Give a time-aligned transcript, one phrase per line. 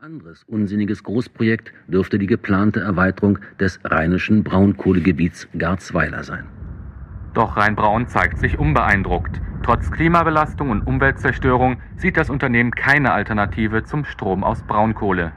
[0.00, 6.44] Ein anderes unsinniges Großprojekt dürfte die geplante Erweiterung des rheinischen Braunkohlegebiets Garzweiler sein.
[7.34, 9.40] Doch Rheinbraun zeigt sich unbeeindruckt.
[9.64, 15.32] Trotz Klimabelastung und Umweltzerstörung sieht das Unternehmen keine Alternative zum Strom aus Braunkohle.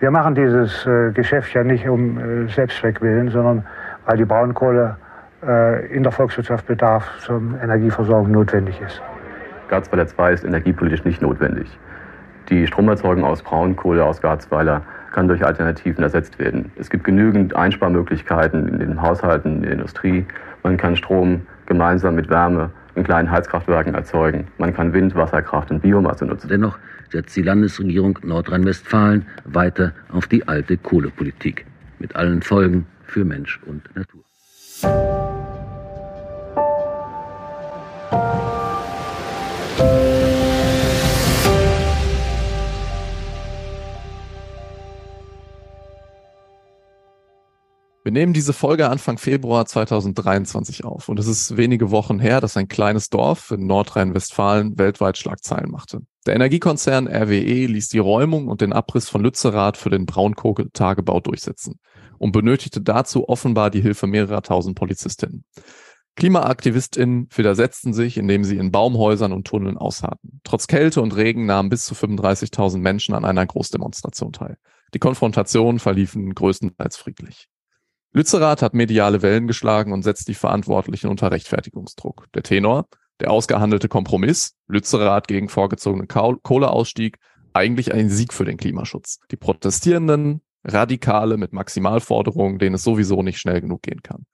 [0.00, 3.64] Wir machen dieses äh, Geschäft ja nicht um äh, Selbstzweck willen, sondern
[4.04, 4.98] weil die Braunkohle
[5.42, 9.00] äh, in der Volkswirtschaft Bedarf zur Energieversorgung notwendig ist.
[9.68, 11.78] Garzweiler 2 ist energiepolitisch nicht notwendig.
[12.48, 16.70] Die Stromerzeugung aus Braunkohle aus Garzweiler kann durch Alternativen ersetzt werden.
[16.76, 20.24] Es gibt genügend Einsparmöglichkeiten in den Haushalten, in der Industrie.
[20.62, 24.48] Man kann Strom gemeinsam mit Wärme in kleinen Heizkraftwerken erzeugen.
[24.58, 26.48] Man kann Wind, Wasserkraft und Biomasse nutzen.
[26.48, 26.78] Dennoch
[27.10, 31.66] setzt die Landesregierung Nordrhein-Westfalen weiter auf die alte Kohlepolitik
[31.98, 35.19] mit allen Folgen für Mensch und Natur.
[48.10, 52.56] Wir nehmen diese Folge Anfang Februar 2023 auf und es ist wenige Wochen her, dass
[52.56, 56.00] ein kleines Dorf in Nordrhein-Westfalen weltweit Schlagzeilen machte.
[56.26, 61.78] Der Energiekonzern RWE ließ die Räumung und den Abriss von Lützerath für den Braunkohletagebau durchsetzen
[62.18, 65.44] und benötigte dazu offenbar die Hilfe mehrerer tausend Polizistinnen.
[66.16, 70.40] KlimaaktivistInnen widersetzten sich, indem sie in Baumhäusern und Tunneln ausharrten.
[70.42, 74.56] Trotz Kälte und Regen nahmen bis zu 35.000 Menschen an einer Großdemonstration teil.
[74.94, 77.46] Die Konfrontationen verliefen größtenteils friedlich.
[78.12, 82.26] Lützerath hat mediale Wellen geschlagen und setzt die Verantwortlichen unter Rechtfertigungsdruck.
[82.34, 82.86] Der Tenor,
[83.20, 87.18] der ausgehandelte Kompromiss, Lützerath gegen vorgezogenen Kohleausstieg,
[87.52, 89.20] eigentlich ein Sieg für den Klimaschutz.
[89.30, 94.26] Die Protestierenden, Radikale mit Maximalforderungen, denen es sowieso nicht schnell genug gehen kann.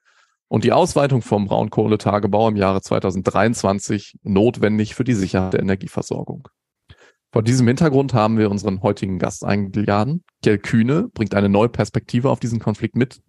[0.49, 6.49] Und die Ausweitung vom Braunkohletagebau im Jahre 2023 notwendig für die Sicherheit der Energieversorgung.
[7.33, 10.25] Vor diesem Hintergrund haben wir unseren heutigen Gast eingeladen.
[10.43, 13.21] Kjell Kühne bringt eine neue Perspektive auf diesen Konflikt mit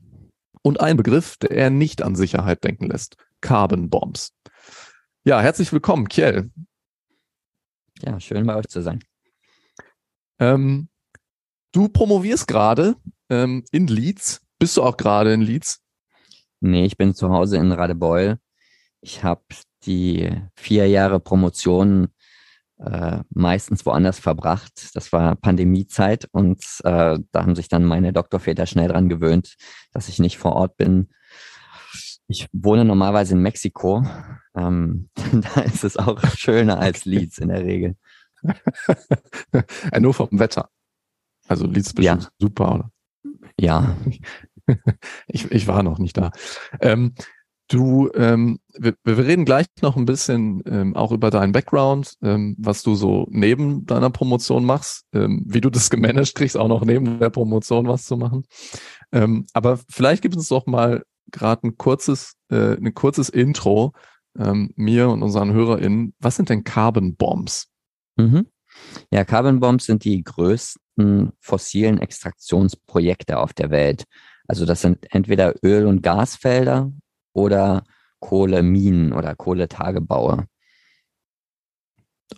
[0.68, 3.16] und ein Begriff, der eher nicht an Sicherheit denken lässt.
[3.40, 4.34] Carbon Bombs.
[5.24, 6.52] Ja, herzlich willkommen, Kjell.
[8.02, 9.02] Ja, schön bei euch zu sein.
[10.40, 10.90] Ähm,
[11.72, 12.96] du promovierst gerade
[13.30, 14.42] ähm, in Leeds.
[14.60, 15.80] Bist du auch gerade in Leeds?
[16.60, 18.38] Nee, ich bin zu Hause in Radebeul.
[19.00, 19.46] Ich habe
[19.86, 22.10] die vier Jahre Promotion
[22.80, 24.92] äh, meistens woanders verbracht.
[24.94, 29.56] Das war Pandemiezeit und äh, da haben sich dann meine Doktorväter schnell dran gewöhnt,
[29.94, 31.10] dass ich nicht vor Ort bin.
[32.28, 34.06] Ich wohne normalerweise in Mexiko.
[34.56, 35.10] Ähm,
[35.56, 37.96] da ist es auch schöner als Leeds in der Regel.
[40.00, 40.70] Nur vom Wetter.
[41.48, 42.30] Also Leeds bestimmt ja.
[42.40, 42.92] super, oder?
[43.60, 43.96] Ja.
[45.28, 46.32] ich, ich war noch nicht da.
[46.82, 47.16] Ähm,
[47.70, 52.56] Du, ähm, wir, wir reden gleich noch ein bisschen ähm, auch über deinen Background, ähm,
[52.58, 56.86] was du so neben deiner Promotion machst, ähm, wie du das gemanagt kriegst, auch noch
[56.86, 58.46] neben der Promotion was zu machen.
[59.12, 63.92] Ähm, aber vielleicht gibt es doch mal gerade ein kurzes, äh, ein kurzes Intro
[64.40, 66.14] ähm, mir und unseren HörerInnen.
[66.20, 67.68] Was sind denn Carbon Bombs?
[68.16, 68.48] Mhm.
[69.12, 74.06] Ja, Carbon Bombs sind die größten fossilen Extraktionsprojekte auf der Welt.
[74.48, 76.92] Also das sind entweder Öl- und Gasfelder
[77.38, 77.84] oder
[78.20, 80.48] Kohleminen oder Kohletagebaue.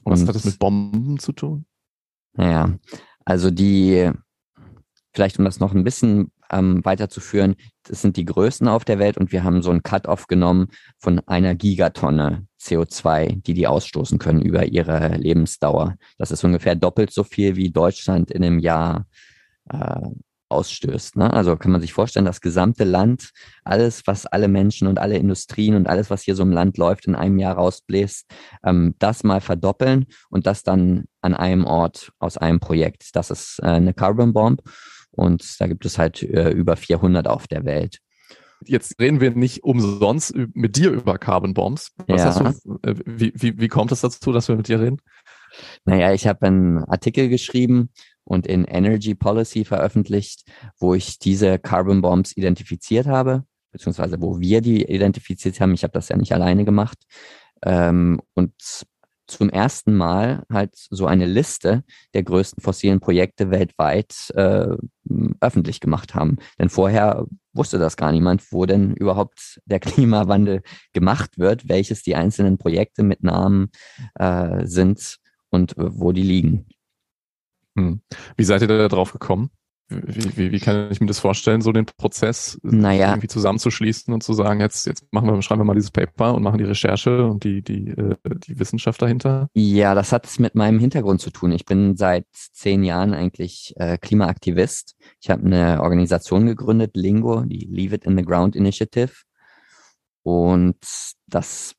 [0.04, 1.66] Und was hat das mit Bomben zu tun?
[2.34, 2.78] Naja,
[3.24, 4.12] also die,
[5.14, 9.18] vielleicht um das noch ein bisschen ähm, weiterzuführen, das sind die größten auf der Welt
[9.18, 10.68] und wir haben so ein Cut-off genommen
[10.98, 15.96] von einer Gigatonne CO2, die die ausstoßen können über ihre Lebensdauer.
[16.18, 19.08] Das ist ungefähr doppelt so viel, wie Deutschland in einem Jahr
[19.70, 20.10] äh,
[20.50, 21.16] ausstößt.
[21.16, 21.32] Ne?
[21.32, 23.32] Also kann man sich vorstellen, das gesamte Land,
[23.64, 27.06] alles, was alle Menschen und alle Industrien und alles, was hier so im Land läuft,
[27.06, 28.26] in einem Jahr rausbläst,
[28.64, 33.16] ähm, das mal verdoppeln und das dann an einem Ort aus einem Projekt.
[33.16, 34.62] Das ist äh, eine Carbon Bomb
[35.12, 38.00] und da gibt es halt äh, über 400 auf der Welt.
[38.66, 41.92] Jetzt reden wir nicht umsonst mit dir über Carbon Bombs.
[42.08, 42.44] Was ja.
[42.44, 44.98] hast du, äh, wie, wie, wie kommt es dazu, dass wir mit dir reden?
[45.86, 47.90] Naja, ich habe einen Artikel geschrieben
[48.30, 50.44] und in Energy Policy veröffentlicht,
[50.80, 55.74] wo ich diese Carbon Bombs identifiziert habe, beziehungsweise wo wir die identifiziert haben.
[55.74, 57.00] Ich habe das ja nicht alleine gemacht.
[57.64, 58.54] Ähm, und
[59.26, 61.84] zum ersten Mal halt so eine Liste
[62.14, 64.76] der größten fossilen Projekte weltweit äh,
[65.42, 66.38] öffentlich gemacht haben.
[66.60, 70.62] Denn vorher wusste das gar niemand, wo denn überhaupt der Klimawandel
[70.94, 73.72] gemacht wird, welches die einzelnen Projekte mit Namen
[74.16, 75.18] äh, sind
[75.50, 76.68] und äh, wo die liegen.
[77.78, 78.02] Hm.
[78.38, 79.50] Wie seid ihr da drauf gekommen?
[79.92, 83.10] Wie, wie, wie kann ich mir das vorstellen, so den Prozess naja.
[83.10, 86.44] irgendwie zusammenzuschließen und zu sagen, jetzt, jetzt machen wir, schreiben wir mal dieses Paper und
[86.44, 89.48] machen die Recherche und die, die, äh, die Wissenschaft dahinter?
[89.56, 91.52] Ja, das hat es mit meinem Hintergrund zu tun.
[91.52, 94.96] Ich bin seit zehn Jahren eigentlich äh, Klimaaktivist.
[95.22, 99.14] Ich habe eine Organisation gegründet, Lingo, die Leave It in the Ground Initiative.
[100.22, 100.78] Und
[101.26, 101.74] das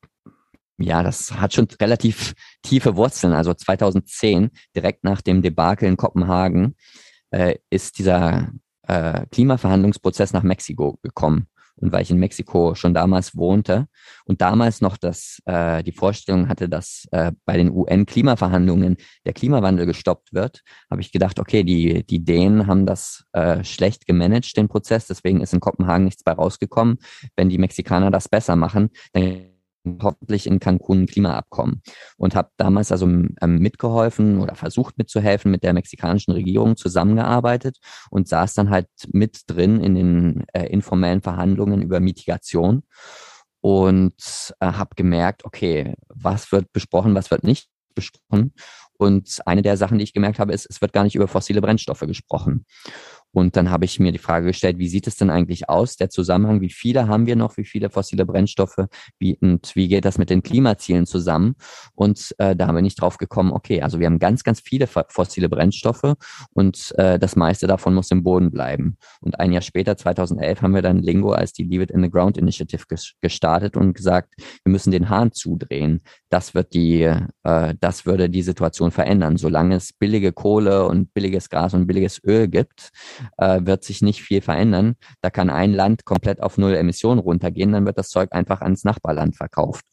[0.81, 2.33] ja, das hat schon relativ
[2.63, 3.33] tiefe Wurzeln.
[3.33, 6.75] Also 2010, direkt nach dem Debakel in Kopenhagen,
[7.31, 8.51] äh, ist dieser
[8.87, 11.47] äh, Klimaverhandlungsprozess nach Mexiko gekommen.
[11.75, 13.87] Und weil ich in Mexiko schon damals wohnte
[14.25, 19.85] und damals noch das, äh, die Vorstellung hatte, dass äh, bei den UN-Klimaverhandlungen der Klimawandel
[19.85, 20.61] gestoppt wird,
[20.91, 25.41] habe ich gedacht, okay, die, die Dänen haben das äh, schlecht gemanagt, den Prozess, deswegen
[25.41, 26.99] ist in Kopenhagen nichts bei rausgekommen.
[27.35, 29.50] Wenn die Mexikaner das besser machen, dann
[30.01, 31.81] hoffentlich in Cancun ein Klimaabkommen
[32.17, 37.77] und habe damals also mitgeholfen oder versucht mitzuhelfen, mit der mexikanischen Regierung zusammengearbeitet
[38.09, 42.83] und saß dann halt mit drin in den äh, informellen Verhandlungen über Mitigation
[43.61, 48.53] und äh, habe gemerkt, okay, was wird besprochen, was wird nicht besprochen.
[48.97, 51.61] Und eine der Sachen, die ich gemerkt habe, ist, es wird gar nicht über fossile
[51.61, 52.65] Brennstoffe gesprochen.
[53.31, 56.09] Und dann habe ich mir die Frage gestellt, wie sieht es denn eigentlich aus, der
[56.09, 58.85] Zusammenhang, wie viele haben wir noch, wie viele fossile Brennstoffe,
[59.19, 61.55] wie, und wie geht das mit den Klimazielen zusammen?
[61.95, 65.49] Und äh, da bin ich drauf gekommen, okay, also wir haben ganz, ganz viele fossile
[65.49, 66.15] Brennstoffe
[66.53, 68.97] und äh, das meiste davon muss im Boden bleiben.
[69.21, 72.09] Und ein Jahr später, 2011, haben wir dann Lingo als die Leave It in the
[72.09, 72.83] Ground Initiative
[73.21, 76.01] gestartet und gesagt, wir müssen den Hahn zudrehen.
[76.31, 77.01] Das wird die,
[77.43, 79.35] äh, das würde die Situation verändern.
[79.35, 82.91] Solange es billige Kohle und billiges Gas und billiges Öl gibt,
[83.37, 84.95] äh, wird sich nicht viel verändern.
[85.21, 88.85] Da kann ein Land komplett auf Null Emissionen runtergehen, dann wird das Zeug einfach ans
[88.85, 89.85] Nachbarland verkauft.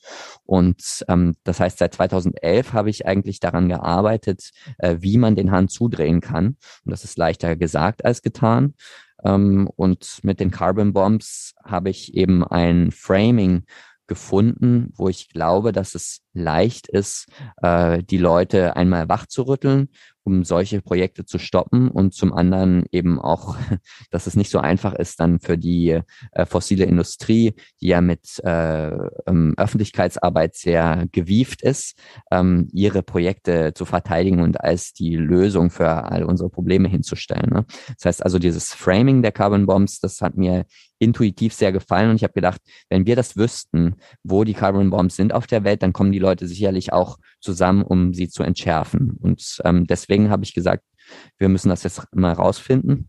[0.44, 5.50] Und ähm, das heißt, seit 2011 habe ich eigentlich daran gearbeitet, äh, wie man den
[5.50, 6.56] Hahn zudrehen kann.
[6.84, 8.74] Und das ist leichter gesagt als getan.
[9.24, 13.64] Ähm, und mit den Carbon Bombs habe ich eben ein Framing
[14.08, 17.26] gefunden, wo ich glaube, dass es leicht ist,
[17.62, 19.88] äh, die Leute einmal wach zu rütteln,
[20.28, 23.56] um solche Projekte zu stoppen und zum anderen eben auch,
[24.10, 26.00] dass es nicht so einfach ist dann für die
[26.32, 28.90] äh, fossile Industrie, die ja mit äh,
[29.26, 31.98] ähm, Öffentlichkeitsarbeit sehr gewieft ist,
[32.30, 37.50] ähm, ihre Projekte zu verteidigen und als die Lösung für all unsere Probleme hinzustellen.
[37.50, 37.64] Ne?
[37.96, 40.66] Das heißt also, dieses Framing der Carbon Bombs, das hat mir
[40.98, 42.60] intuitiv sehr gefallen und ich habe gedacht,
[42.90, 46.18] wenn wir das wüssten, wo die Carbon Bombs sind auf der Welt, dann kommen die
[46.18, 49.16] Leute sicherlich auch zusammen, um sie zu entschärfen.
[49.22, 50.84] Und ähm, deswegen habe ich gesagt,
[51.38, 53.08] wir müssen das jetzt mal rausfinden,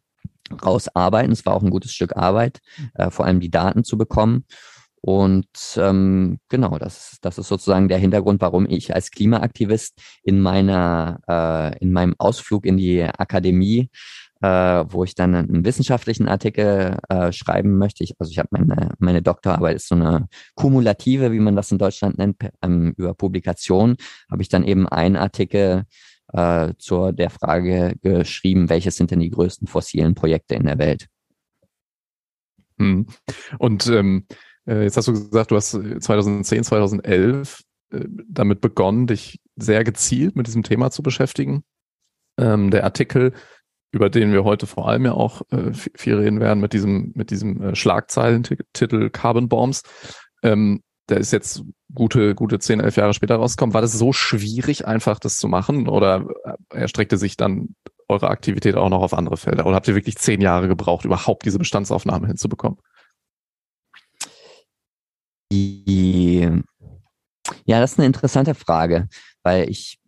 [0.64, 1.34] rausarbeiten.
[1.34, 2.60] Es war auch ein gutes Stück Arbeit,
[2.94, 4.46] äh, vor allem die Daten zu bekommen.
[5.02, 11.20] Und ähm, genau, das, das ist sozusagen der Hintergrund, warum ich als Klimaaktivist in meiner,
[11.28, 13.90] äh, in meinem Ausflug in die Akademie
[14.42, 18.04] äh, wo ich dann einen wissenschaftlichen Artikel äh, schreiben möchte.
[18.04, 21.78] Ich, also ich habe meine, meine Doktorarbeit ist so eine kumulative, wie man das in
[21.78, 23.98] Deutschland nennt, ähm, über Publikation,
[24.32, 25.84] habe ich dann eben einen Artikel
[26.34, 31.08] äh, zur der Frage geschrieben, welches sind denn die größten fossilen Projekte in der Welt.
[32.78, 33.08] Hm.
[33.58, 34.26] Und ähm,
[34.66, 40.36] äh, jetzt hast du gesagt, du hast 2010, 2011 äh, damit begonnen, dich sehr gezielt
[40.36, 41.64] mit diesem Thema zu beschäftigen.
[42.38, 43.34] Ähm, der Artikel
[43.92, 47.32] über den wir heute vor allem ja auch äh, viel reden werden, mit diesem, mit
[47.32, 49.84] diesem äh, Schlagzeilentitel Carbon Bombs.
[50.44, 51.64] Ähm, der ist jetzt
[51.94, 53.74] gute, gute zehn, elf Jahre später rausgekommen.
[53.74, 55.88] War das so schwierig, einfach das zu machen?
[55.88, 57.76] Oder äh, erstreckte sich dann
[58.08, 59.66] eure Aktivität auch noch auf andere Felder?
[59.66, 62.80] Oder habt ihr wirklich zehn Jahre gebraucht, überhaupt diese Bestandsaufnahme hinzubekommen?
[65.52, 66.48] Die,
[67.66, 69.08] ja, das ist eine interessante Frage,
[69.42, 70.00] weil ich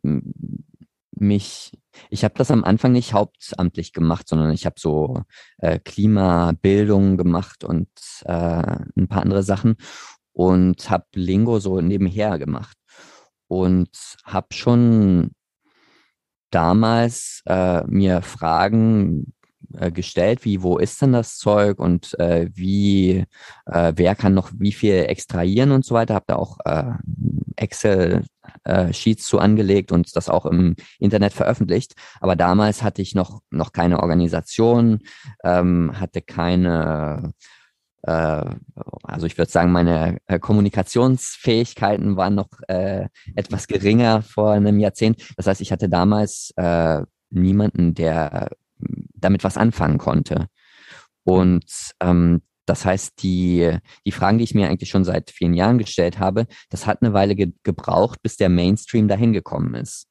[1.22, 1.72] mich
[2.10, 5.22] ich habe das am Anfang nicht hauptamtlich gemacht, sondern ich habe so
[5.58, 7.90] äh, Klimabildung gemacht und
[8.26, 9.76] äh, ein paar andere Sachen
[10.34, 12.78] und habe Lingo so nebenher gemacht
[13.48, 13.90] und
[14.24, 15.32] habe schon
[16.52, 19.34] damals äh, mir Fragen
[19.74, 23.26] äh, gestellt, wie wo ist denn das Zeug und äh, wie
[23.66, 26.16] äh, wer kann noch wie viel extrahieren und so weiter.
[26.16, 26.58] Habe da auch
[27.56, 28.26] äh, Excel
[28.64, 31.94] äh, zu angelegt und das auch im Internet veröffentlicht.
[32.20, 35.00] Aber damals hatte ich noch noch keine Organisation,
[35.44, 37.34] ähm, hatte keine
[38.04, 38.46] äh,
[39.04, 45.22] also ich würde sagen, meine äh, Kommunikationsfähigkeiten waren noch äh, etwas geringer vor einem Jahrzehnt.
[45.38, 48.50] Das heißt, ich hatte damals äh, niemanden, der
[49.14, 50.48] damit was anfangen konnte.
[51.24, 51.66] Und
[52.00, 56.20] ähm, das heißt, die, die Fragen, die ich mir eigentlich schon seit vielen Jahren gestellt
[56.20, 60.08] habe, das hat eine Weile ge gebraucht, bis der Mainstream dahin gekommen ist.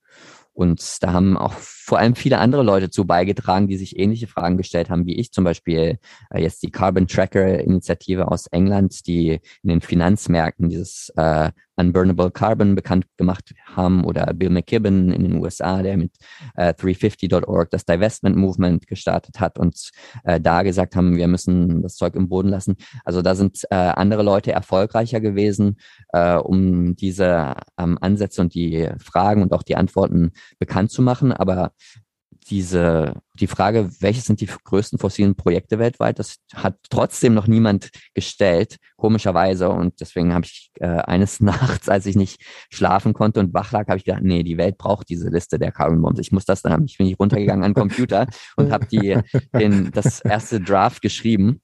[0.53, 4.57] Und da haben auch vor allem viele andere Leute zu beigetragen, die sich ähnliche Fragen
[4.57, 5.99] gestellt haben wie ich, zum Beispiel
[6.31, 12.31] äh, jetzt die Carbon Tracker Initiative aus England, die in den Finanzmärkten dieses äh, Unburnable
[12.31, 16.13] Carbon bekannt gemacht haben oder Bill McKibben in den USA, der mit
[16.55, 19.91] äh, 350.org das Divestment Movement gestartet hat und
[20.25, 22.77] äh, da gesagt haben, wir müssen das Zeug im Boden lassen.
[23.05, 25.79] Also da sind äh, andere Leute erfolgreicher gewesen,
[26.13, 31.33] äh, um diese ähm, Ansätze und die Fragen und auch die Antworten bekannt zu machen.
[31.33, 31.73] Aber
[32.51, 37.91] diese, die Frage, welche sind die größten fossilen Projekte weltweit, das hat trotzdem noch niemand
[38.13, 39.69] gestellt, komischerweise.
[39.71, 43.87] Und deswegen habe ich äh, eines Nachts, als ich nicht schlafen konnte und wach lag,
[43.87, 46.19] habe ich gedacht, nee, die Welt braucht diese Liste der Carbon Bombs.
[46.19, 48.27] Ich muss das, dann bin ich runtergegangen an den Computer
[48.57, 49.17] und habe die,
[49.55, 51.63] den, das erste Draft geschrieben.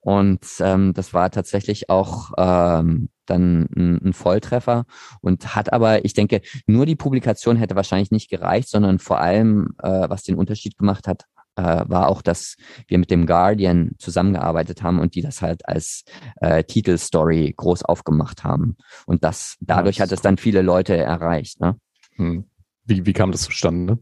[0.00, 4.84] Und ähm, das war tatsächlich auch ähm, dann ein, ein Volltreffer
[5.20, 9.74] und hat aber, ich denke, nur die Publikation hätte wahrscheinlich nicht gereicht, sondern vor allem,
[9.82, 11.24] äh, was den Unterschied gemacht hat,
[11.56, 12.56] äh, war auch, dass
[12.88, 16.04] wir mit dem Guardian zusammengearbeitet haben und die das halt als
[16.40, 18.76] äh, Titelstory groß aufgemacht haben.
[19.06, 21.60] Und das dadurch das hat es dann viele Leute erreicht.
[21.60, 21.76] Ne?
[22.16, 22.44] Hm.
[22.84, 23.98] Wie, wie kam das zustande?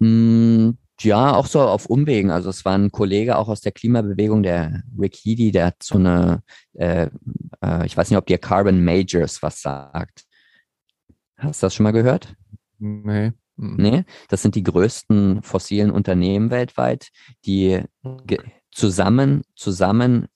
[0.00, 2.30] Hm, ja, auch so auf Umwegen.
[2.30, 5.96] Also es war ein Kollege auch aus der Klimabewegung, der Rick Heedy, der hat so
[5.96, 6.42] eine,
[6.74, 7.08] äh,
[7.62, 10.24] äh, ich weiß nicht, ob dir Carbon Majors was sagt.
[11.36, 12.34] Hast du das schon mal gehört?
[12.78, 13.32] Nee.
[13.60, 13.76] Hm.
[13.76, 17.10] Nee, das sind die größten fossilen Unternehmen weltweit,
[17.44, 17.82] die
[18.70, 20.26] zusammen, zusammen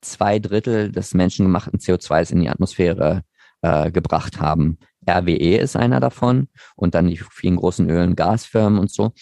[0.00, 3.22] zwei Drittel des menschengemachten CO2s in die Atmosphäre
[3.62, 4.78] äh, gebracht haben.
[5.08, 9.12] RWE ist einer davon und dann die vielen großen Öl- und Gasfirmen und so.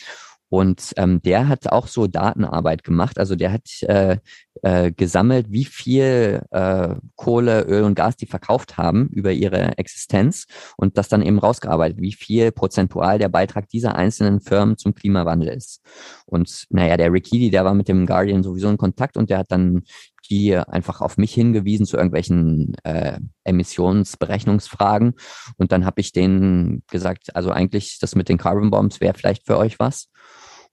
[0.50, 3.18] Und ähm, der hat auch so Datenarbeit gemacht.
[3.18, 4.18] Also der hat äh,
[4.62, 10.46] äh, gesammelt, wie viel äh, Kohle, Öl und Gas die verkauft haben über ihre Existenz
[10.76, 15.48] und das dann eben rausgearbeitet, wie viel prozentual der Beitrag dieser einzelnen Firmen zum Klimawandel
[15.50, 15.82] ist.
[16.26, 19.52] Und naja, der Rikidi, der war mit dem Guardian sowieso in Kontakt und der hat
[19.52, 19.84] dann
[20.28, 25.14] die einfach auf mich hingewiesen zu irgendwelchen äh, Emissionsberechnungsfragen.
[25.56, 29.46] Und dann habe ich denen gesagt, also eigentlich das mit den Carbon Bombs wäre vielleicht
[29.46, 30.08] für euch was.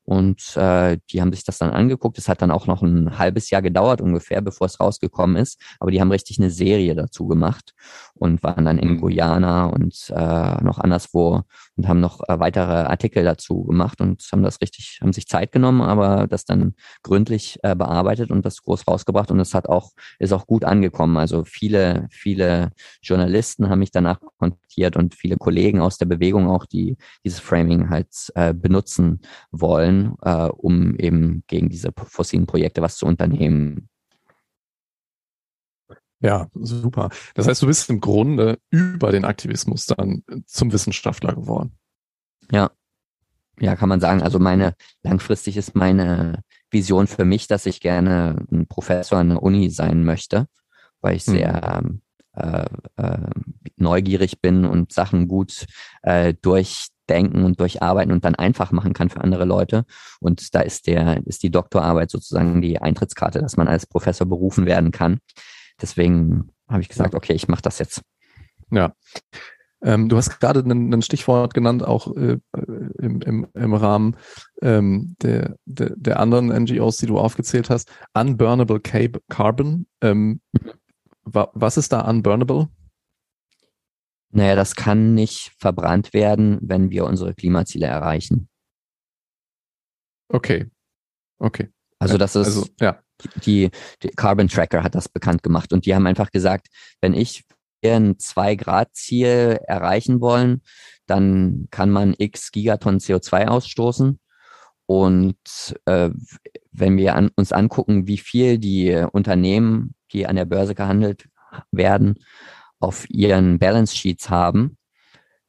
[0.08, 2.18] Und äh, die haben sich das dann angeguckt.
[2.18, 5.60] Es hat dann auch noch ein halbes Jahr gedauert ungefähr, bevor es rausgekommen ist.
[5.82, 7.74] Aber die haben richtig eine Serie dazu gemacht
[8.14, 9.02] und waren dann in mhm.
[9.02, 11.42] Guyana und äh, noch anderswo
[11.76, 15.52] und haben noch äh, weitere Artikel dazu gemacht und haben das richtig, haben sich Zeit
[15.52, 19.30] genommen, aber das dann gründlich äh, bearbeitet und das groß rausgebracht.
[19.30, 21.18] Und es hat auch, ist auch gut angekommen.
[21.18, 22.72] Also viele, viele
[23.02, 26.96] Journalisten haben mich danach kontaktiert und viele Kollegen aus der Bewegung auch, die
[27.26, 29.20] dieses Framing halt äh, benutzen
[29.52, 33.90] wollen können, äh, um eben gegen diese fossilen Projekte was zu unternehmen.
[36.20, 37.10] Ja, super.
[37.36, 41.78] Das heißt, du bist im Grunde über den Aktivismus dann zum Wissenschaftler geworden.
[42.52, 42.72] Ja.
[43.60, 44.22] Ja, kann man sagen.
[44.22, 49.44] Also meine, langfristig ist meine Vision für mich, dass ich gerne ein Professor an der
[49.44, 50.48] Uni sein möchte,
[51.02, 51.34] weil ich hm.
[51.34, 52.02] sehr hm.
[52.34, 52.66] äh,
[52.98, 53.30] äh,
[53.76, 55.66] neugierig bin und Sachen gut
[56.04, 59.86] äh, durch denken und durcharbeiten und dann einfach machen kann für andere Leute.
[60.20, 64.66] Und da ist der, ist die Doktorarbeit sozusagen die Eintrittskarte, dass man als Professor berufen
[64.66, 65.20] werden kann.
[65.82, 68.02] Deswegen habe ich gesagt, okay, ich mache das jetzt.
[68.72, 68.94] Ja.
[69.82, 72.40] Ähm, du hast gerade ein, Stichwort genannt, auch äh,
[73.00, 74.18] im, im, im Rahmen
[74.62, 77.92] ähm, der, der, der anderen NGOs, die du aufgezählt hast.
[78.14, 79.86] Unburnable Carbon.
[80.02, 80.42] Ähm,
[81.24, 82.70] wa was ist da unburnable?
[84.38, 88.48] Naja, das kann nicht verbrannt werden, wenn wir unsere Klimaziele erreichen.
[90.30, 90.68] Okay.
[91.40, 91.70] Okay.
[91.98, 93.00] Also das ist also, ja.
[93.44, 93.72] die,
[94.04, 96.68] die Carbon Tracker hat das bekannt gemacht und die haben einfach gesagt,
[97.02, 97.46] wenn ich
[97.84, 100.62] ein 2-Grad-Ziel erreichen wollen,
[101.08, 104.20] dann kann man x Gigatonnen CO2 ausstoßen.
[104.86, 105.36] Und
[105.86, 106.12] äh,
[106.72, 111.28] wenn wir an, uns angucken, wie viel die Unternehmen, die an der Börse gehandelt
[111.72, 112.20] werden,
[112.80, 114.78] auf ihren Balance Sheets haben,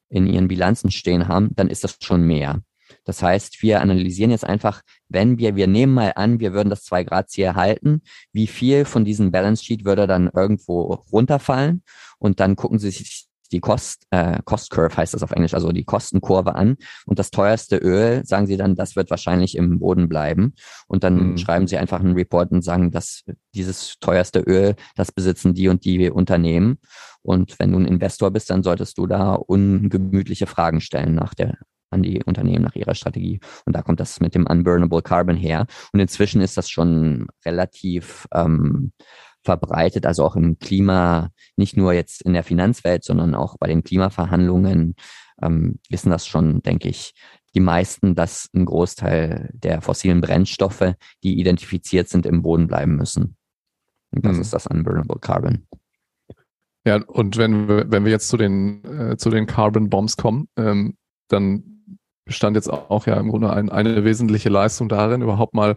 [0.08, 2.62] in ihren Bilanzen stehen haben, dann ist das schon mehr.
[3.04, 6.86] Das heißt, wir analysieren jetzt einfach, wenn wir, wir nehmen mal an, wir würden das
[6.86, 11.82] 2-Grad-Ziel halten, wie viel von diesem Balance Sheet würde dann irgendwo runterfallen
[12.18, 15.72] und dann gucken Sie sich die Cost, äh, Cost Curve heißt das auf Englisch, also
[15.72, 16.76] die Kostenkurve an.
[17.06, 20.54] Und das teuerste Öl, sagen sie dann, das wird wahrscheinlich im Boden bleiben.
[20.86, 21.38] Und dann mhm.
[21.38, 23.24] schreiben sie einfach einen Report und sagen, dass
[23.54, 26.78] dieses teuerste Öl, das besitzen die und die Unternehmen.
[27.22, 31.58] Und wenn du ein Investor bist, dann solltest du da ungemütliche Fragen stellen nach der
[31.90, 33.40] an die Unternehmen nach ihrer Strategie.
[33.64, 35.66] Und da kommt das mit dem Unburnable Carbon her.
[35.92, 38.92] Und inzwischen ist das schon relativ ähm,
[39.48, 43.82] verbreitet, also auch im Klima, nicht nur jetzt in der Finanzwelt, sondern auch bei den
[43.82, 44.94] Klimaverhandlungen
[45.42, 47.14] ähm, wissen das schon, denke ich,
[47.54, 53.36] die meisten, dass ein Großteil der fossilen Brennstoffe, die identifiziert sind, im Boden bleiben müssen.
[54.10, 54.42] Und das hm.
[54.42, 55.66] ist das Unburnable Carbon.
[56.84, 60.48] Ja, und wenn wir, wenn wir jetzt zu den, äh, zu den Carbon Bombs kommen,
[60.56, 61.78] ähm, dann
[62.26, 65.76] bestand jetzt auch ja im Grunde ein, eine wesentliche Leistung darin, überhaupt mal,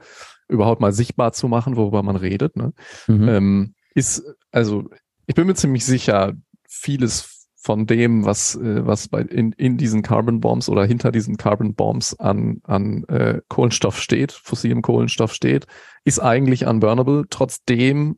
[0.52, 2.56] überhaupt mal sichtbar zu machen, worüber man redet.
[2.56, 2.74] Ne?
[3.08, 3.30] Mhm.
[3.30, 4.90] Ähm, ist, also,
[5.26, 6.34] ich bin mir ziemlich sicher,
[6.68, 11.38] vieles von dem, was, äh, was bei, in, in diesen Carbon Bombs oder hinter diesen
[11.38, 15.68] Carbon Bombs an, an äh, Kohlenstoff steht, fossilem Kohlenstoff steht,
[16.04, 17.26] ist eigentlich unburnable.
[17.30, 18.18] Trotzdem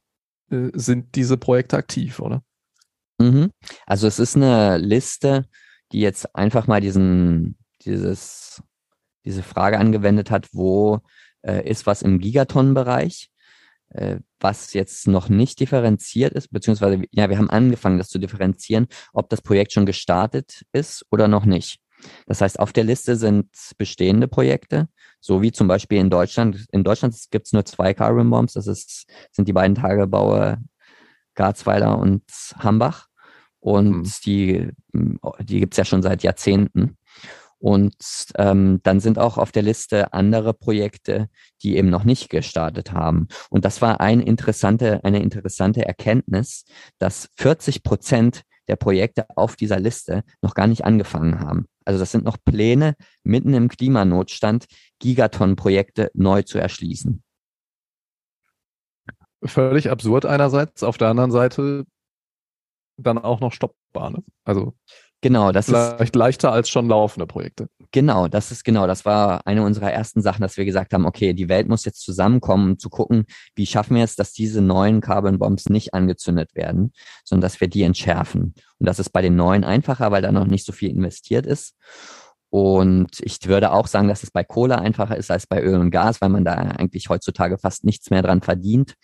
[0.50, 2.42] äh, sind diese Projekte aktiv, oder?
[3.20, 3.52] Mhm.
[3.86, 5.46] Also es ist eine Liste,
[5.92, 8.64] die jetzt einfach mal diesen, dieses,
[9.26, 11.02] diese Frage angewendet hat, wo
[11.44, 13.30] äh, ist was im Gigatonnenbereich
[13.94, 18.88] äh, was jetzt noch nicht differenziert ist, beziehungsweise ja, wir haben angefangen, das zu differenzieren,
[19.14, 21.80] ob das Projekt schon gestartet ist oder noch nicht.
[22.26, 23.48] Das heißt, auf der Liste sind
[23.78, 24.90] bestehende Projekte,
[25.22, 26.66] so wie zum Beispiel in Deutschland.
[26.72, 30.58] In Deutschland gibt es nur zwei Carbon Bombs, das ist, sind die beiden Tagebaue
[31.36, 32.24] Garzweiler und
[32.60, 33.08] Hambach.
[33.60, 34.12] Und mhm.
[34.26, 34.70] die,
[35.40, 36.98] die gibt es ja schon seit Jahrzehnten.
[37.64, 37.96] Und
[38.36, 41.30] ähm, dann sind auch auf der Liste andere Projekte,
[41.62, 43.30] die eben noch nicht gestartet haben.
[43.50, 46.66] Und das war ein interessante, eine interessante Erkenntnis,
[47.00, 51.68] dass 40 Prozent der Projekte auf dieser Liste noch gar nicht angefangen haben.
[51.86, 54.66] Also das sind noch Pläne, mitten im Klimanotstand
[55.00, 57.24] Gigaton-Projekte neu zu erschließen.
[59.42, 61.86] Völlig absurd einerseits, auf der anderen Seite
[62.98, 64.10] dann auch noch stoppbar.
[64.10, 64.22] Ne?
[64.44, 64.74] Also
[65.24, 67.70] Genau, das Vielleicht ist leichter als schon laufende Projekte.
[67.94, 71.34] Genau, das ist genau, das war eine unserer ersten Sachen, dass wir gesagt haben, okay,
[71.34, 73.24] die Welt muss jetzt zusammenkommen, um zu gucken,
[73.56, 76.92] wie schaffen wir es, dass diese neuen Carbon Bombs nicht angezündet werden,
[77.24, 78.54] sondern dass wir die entschärfen.
[78.80, 81.78] Und das ist bei den neuen einfacher, weil da noch nicht so viel investiert ist.
[82.50, 85.90] Und ich würde auch sagen, dass es bei Kohle einfacher ist als bei Öl und
[85.90, 88.96] Gas, weil man da eigentlich heutzutage fast nichts mehr dran verdient.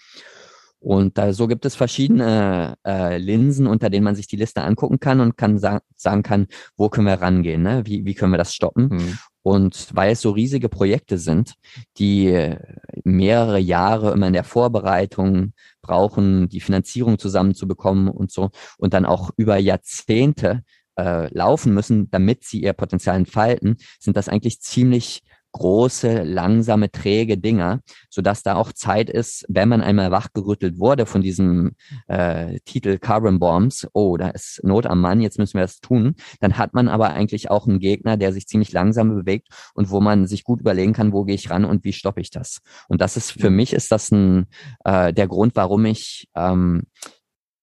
[0.80, 5.00] Und da, so gibt es verschiedene äh, Linsen, unter denen man sich die Liste angucken
[5.00, 7.82] kann und kann sa sagen kann, wo können wir rangehen, ne?
[7.86, 8.88] wie, wie können wir das stoppen.
[8.90, 9.18] Mhm.
[9.42, 11.56] Und weil es so riesige Projekte sind,
[11.98, 12.56] die
[13.04, 19.32] mehrere Jahre immer in der Vorbereitung brauchen, die Finanzierung zusammenzubekommen und so, und dann auch
[19.38, 20.64] über Jahrzehnte
[20.98, 27.38] äh, laufen müssen, damit sie ihr Potenzial entfalten, sind das eigentlich ziemlich große, langsame, träge
[27.38, 31.72] Dinger, sodass da auch Zeit ist, wenn man einmal wachgerüttelt wurde von diesem
[32.08, 36.16] äh, Titel Carbon Bombs, oh, da ist Not am Mann, jetzt müssen wir das tun,
[36.40, 40.02] dann hat man aber eigentlich auch einen Gegner, der sich ziemlich langsam bewegt und wo
[40.02, 42.60] man sich gut überlegen kann, wo gehe ich ran und wie stoppe ich das.
[42.88, 44.48] Und das ist für mich ist das ein
[44.84, 46.84] äh, der Grund, warum ich ähm,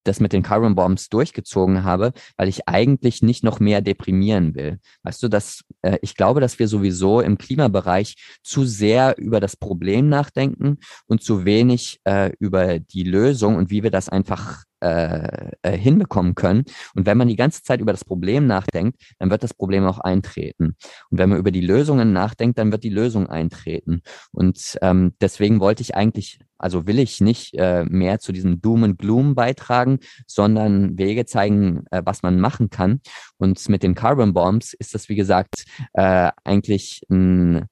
[0.07, 4.79] das mit den Carbon Bombs durchgezogen habe, weil ich eigentlich nicht noch mehr deprimieren will.
[5.03, 9.57] Weißt du, dass äh, ich glaube, dass wir sowieso im Klimabereich zu sehr über das
[9.57, 15.53] Problem nachdenken und zu wenig äh, über die Lösung und wie wir das einfach äh,
[15.63, 16.65] äh, hinbekommen können.
[16.95, 20.01] Und wenn man die ganze Zeit über das Problem nachdenkt, dann wird das Problem auch
[20.01, 20.77] eintreten.
[21.11, 24.03] Und wenn man über die Lösungen nachdenkt, dann wird die Lösung eintreten.
[24.33, 28.85] Und ähm, deswegen wollte ich eigentlich, also will ich nicht äh, mehr zu diesem Doom
[28.85, 33.01] and Gloom beitragen, sondern Wege zeigen, äh, was man machen kann.
[33.39, 37.67] Und mit den Carbon Bombs ist das, wie gesagt, äh, eigentlich ein,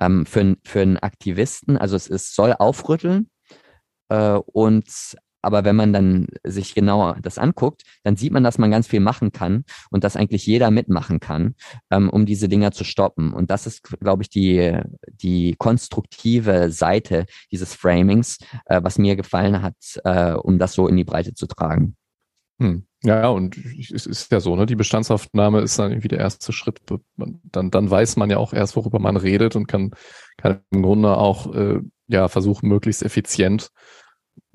[0.00, 3.30] ähm, für, für einen Aktivisten, also es, es soll aufrütteln,
[4.08, 8.70] äh, und aber wenn man dann sich genauer das anguckt, dann sieht man, dass man
[8.70, 11.54] ganz viel machen kann und dass eigentlich jeder mitmachen kann,
[11.90, 13.32] ähm, um diese Dinger zu stoppen.
[13.32, 19.62] Und das ist, glaube ich, die, die konstruktive Seite dieses Framings, äh, was mir gefallen
[19.62, 21.96] hat, äh, um das so in die Breite zu tragen.
[22.58, 22.86] Hm.
[23.02, 24.66] Ja, und es ist ja so, ne?
[24.66, 26.80] Die Bestandsaufnahme ist dann irgendwie der erste Schritt.
[27.16, 29.92] Dann, dann weiß man ja auch erst, worüber man redet und kann,
[30.38, 33.70] kann im Grunde auch äh, ja versuchen, möglichst effizient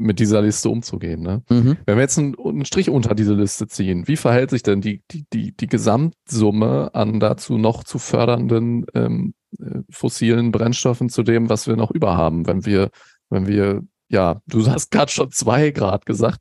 [0.01, 1.21] mit dieser Liste umzugehen.
[1.21, 1.43] Ne?
[1.49, 1.77] Mhm.
[1.85, 5.01] Wenn wir jetzt einen, einen, Strich unter diese Liste ziehen, wie verhält sich denn die,
[5.11, 11.49] die, die, die Gesamtsumme an dazu noch zu fördernden ähm, äh, fossilen Brennstoffen zu dem,
[11.49, 12.89] was wir noch überhaben, wenn wir,
[13.29, 16.39] wenn wir, ja, du hast gerade schon zwei Grad gesagt,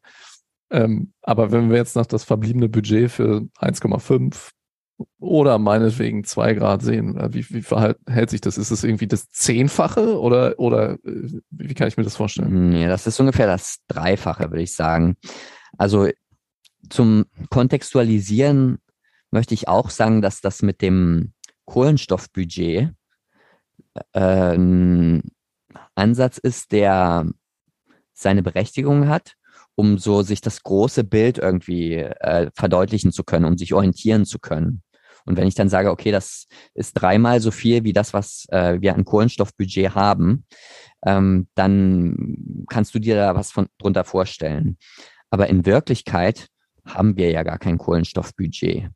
[0.70, 4.50] ähm, aber wenn wir jetzt noch das verbliebene Budget für 1,5
[5.18, 7.16] oder meinetwegen zwei Grad sehen.
[7.16, 8.58] Äh, wie, wie verhält sich das?
[8.58, 12.70] Ist es irgendwie das Zehnfache oder, oder äh, wie kann ich mir das vorstellen?
[12.70, 15.16] Nee, das ist ungefähr das Dreifache, würde ich sagen.
[15.78, 16.08] Also
[16.88, 18.78] zum Kontextualisieren
[19.30, 21.32] möchte ich auch sagen, dass das mit dem
[21.66, 22.90] Kohlenstoffbudget
[24.12, 25.22] äh, ein
[25.94, 27.30] Ansatz ist, der
[28.12, 29.34] seine Berechtigung hat,
[29.74, 34.38] um so sich das große Bild irgendwie äh, verdeutlichen zu können, um sich orientieren zu
[34.38, 34.82] können.
[35.24, 38.80] Und wenn ich dann sage, okay, das ist dreimal so viel wie das, was äh,
[38.80, 40.44] wir an Kohlenstoffbudget haben,
[41.04, 44.76] ähm, dann kannst du dir da was von drunter vorstellen.
[45.30, 46.48] Aber in Wirklichkeit
[46.84, 48.90] haben wir ja gar kein Kohlenstoffbudget.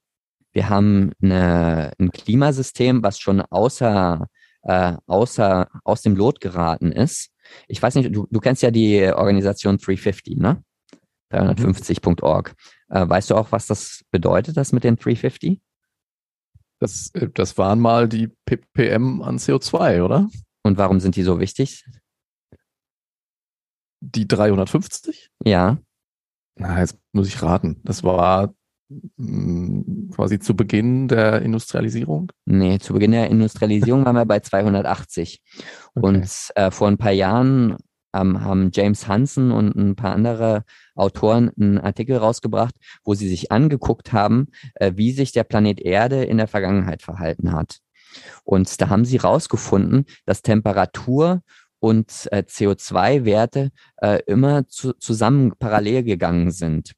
[0.52, 4.28] Wir haben eine, ein Klimasystem, was schon außer,
[4.62, 7.30] äh, außer aus dem Lot geraten ist.
[7.68, 10.62] Ich weiß nicht, du, du kennst ja die Organisation 350, ne?
[11.30, 12.54] 350.org.
[12.90, 15.60] Äh, weißt du auch, was das bedeutet, das mit den 350?
[16.80, 20.28] Das, äh, das waren mal die ppm an CO2, oder?
[20.62, 21.84] Und warum sind die so wichtig?
[24.00, 25.30] Die 350?
[25.44, 25.78] Ja.
[26.56, 27.80] Na, jetzt muss ich raten.
[27.84, 28.54] Das war
[28.88, 32.30] mh, hm, quasi zu Beginn der Industrialisierung?
[32.44, 35.42] Nee, zu Beginn der Industrialisierung waren wir bei 280.
[35.94, 36.06] Okay.
[36.06, 37.76] Und äh, vor ein paar Jahren
[38.14, 42.74] haben James Hansen und ein paar andere Autoren einen Artikel rausgebracht,
[43.05, 47.53] wo sie sich angeguckt haben, äh, wie sich der Planet Erde in der Vergangenheit verhalten
[47.53, 47.79] hat.
[48.44, 51.42] Und da haben sie rausgefunden, dass Temperatur
[51.81, 56.94] und äh, CO2-Werte äh, immer zu, zusammen parallel gegangen sind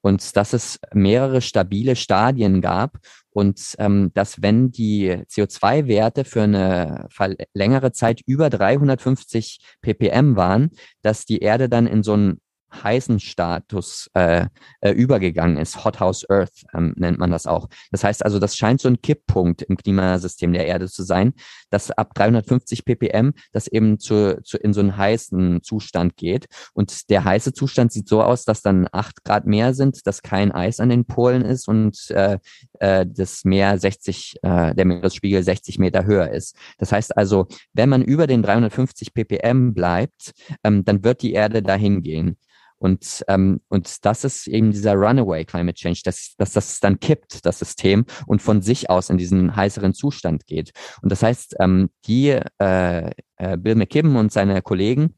[0.00, 2.98] und dass es mehrere stabile Stadien gab
[3.30, 7.08] und ähm, dass wenn die CO2-Werte für eine
[7.54, 10.70] längere Zeit über 350 ppm waren,
[11.02, 12.40] dass die Erde dann in so einen
[12.72, 14.46] heißen Status äh,
[14.80, 15.84] äh, übergegangen ist.
[15.84, 17.68] Hothouse Earth ähm, nennt man das auch.
[17.90, 21.34] Das heißt also, das scheint so ein Kipppunkt im Klimasystem der Erde zu sein,
[21.70, 26.46] dass ab 350 ppm das eben zu, zu in so einen heißen Zustand geht.
[26.74, 30.52] Und der heiße Zustand sieht so aus, dass dann acht Grad mehr sind, dass kein
[30.52, 32.38] Eis an den Polen ist und äh,
[32.80, 36.56] äh, das Meer 60, äh, der Meeresspiegel 60 Meter höher ist.
[36.78, 40.32] Das heißt also, wenn man über den 350 ppm bleibt,
[40.64, 42.36] ähm, dann wird die Erde dahin gehen.
[42.78, 47.44] Und, ähm, und das ist eben dieser Runaway Climate Change, dass, dass das dann kippt,
[47.44, 50.72] das System, und von sich aus in diesen heißeren Zustand geht.
[51.02, 55.14] Und das heißt, ähm, die äh, äh, Bill McKibben und seine Kollegen,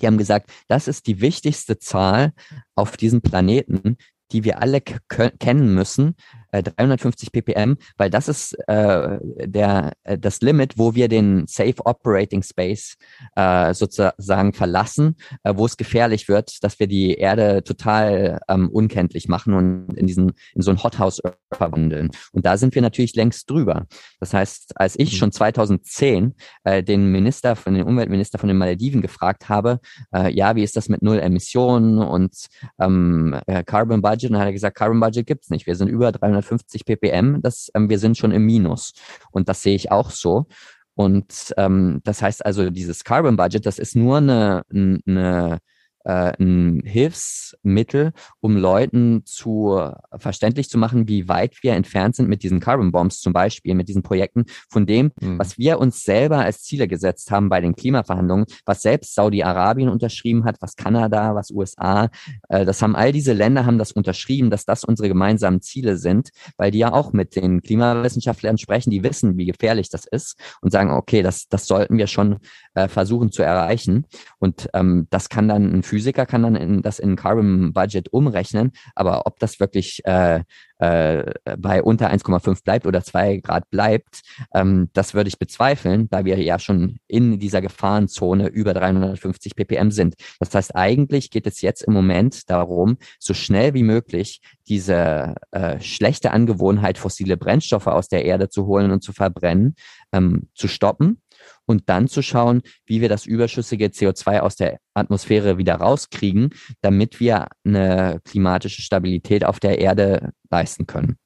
[0.00, 2.32] die haben gesagt, das ist die wichtigste Zahl
[2.74, 3.96] auf diesem Planeten,
[4.32, 6.14] die wir alle kennen müssen,
[6.52, 11.76] äh, 350 ppm, weil das ist äh, der, äh, das Limit, wo wir den Safe
[11.84, 12.96] Operating Space
[13.36, 19.28] äh, sozusagen verlassen, äh, wo es gefährlich wird, dass wir die Erde total ähm, unkenntlich
[19.28, 21.20] machen und in diesen in so ein Hothouse
[21.52, 22.10] verwandeln.
[22.32, 23.86] Und da sind wir natürlich längst drüber.
[24.20, 25.16] Das heißt, als ich mhm.
[25.16, 26.34] schon 2010
[26.64, 29.80] äh, den Minister von den Umweltminister von den Malediven gefragt habe,
[30.14, 32.34] äh, ja, wie ist das mit Null Emissionen und
[32.78, 35.66] ähm, äh, Carbon Budget, und dann hat er gesagt, Carbon Budget gibt's nicht.
[35.66, 38.92] Wir sind über 300 250 ppm, das, ähm, wir sind schon im Minus.
[39.30, 40.46] Und das sehe ich auch so.
[40.94, 45.58] Und ähm, das heißt also, dieses Carbon Budget, das ist nur eine, eine
[46.04, 49.78] äh, ein Hilfsmittel, um Leuten zu
[50.16, 53.88] verständlich zu machen, wie weit wir entfernt sind mit diesen Carbon Bombs zum Beispiel, mit
[53.88, 55.38] diesen Projekten, von dem, mhm.
[55.38, 60.44] was wir uns selber als Ziele gesetzt haben bei den Klimaverhandlungen, was selbst Saudi-Arabien unterschrieben
[60.44, 62.10] hat, was Kanada, was USA,
[62.48, 66.30] äh, das haben all diese Länder haben das unterschrieben, dass das unsere gemeinsamen Ziele sind,
[66.56, 70.70] weil die ja auch mit den Klimawissenschaftlern sprechen, die wissen, wie gefährlich das ist und
[70.70, 72.38] sagen, okay, das, das sollten wir schon
[72.74, 74.06] äh, versuchen zu erreichen.
[74.38, 78.72] Und ähm, das kann dann ein Physiker kann dann in, das in Carbon Budget umrechnen,
[78.94, 80.42] aber ob das wirklich äh,
[80.78, 84.20] äh, bei unter 1,5 bleibt oder 2 Grad bleibt,
[84.54, 89.90] ähm, das würde ich bezweifeln, da wir ja schon in dieser Gefahrenzone über 350 ppm
[89.90, 90.14] sind.
[90.38, 95.80] Das heißt, eigentlich geht es jetzt im Moment darum, so schnell wie möglich diese äh,
[95.80, 99.74] schlechte Angewohnheit, fossile Brennstoffe aus der Erde zu holen und zu verbrennen,
[100.12, 101.20] ähm, zu stoppen
[101.68, 106.50] und dann zu schauen, wie wir das überschüssige CO2 aus der Atmosphäre wieder rauskriegen,
[106.80, 111.18] damit wir eine klimatische Stabilität auf der Erde leisten können.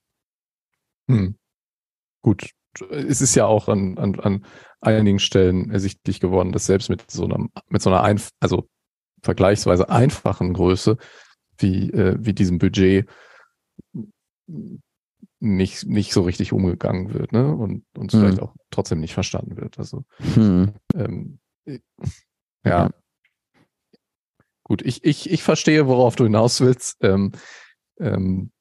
[1.08, 1.36] Hm.
[2.22, 2.50] Gut,
[2.90, 4.44] es ist ja auch an, an, an
[4.80, 8.68] einigen Stellen ersichtlich geworden, dass selbst mit so einer, mit so einer Einf also
[9.22, 10.96] vergleichsweise einfachen Größe
[11.58, 13.08] wie, äh, wie diesem Budget
[15.42, 17.54] nicht, nicht so richtig umgegangen wird, ne?
[17.54, 18.20] Und uns hm.
[18.20, 19.78] vielleicht auch trotzdem nicht verstanden wird.
[19.78, 20.72] Also hm.
[20.94, 21.80] ähm, ja.
[22.64, 22.90] ja.
[24.62, 26.98] Gut, ich, ich, ich verstehe, worauf du hinaus willst.
[27.02, 27.32] Ähm,
[27.98, 28.52] ähm,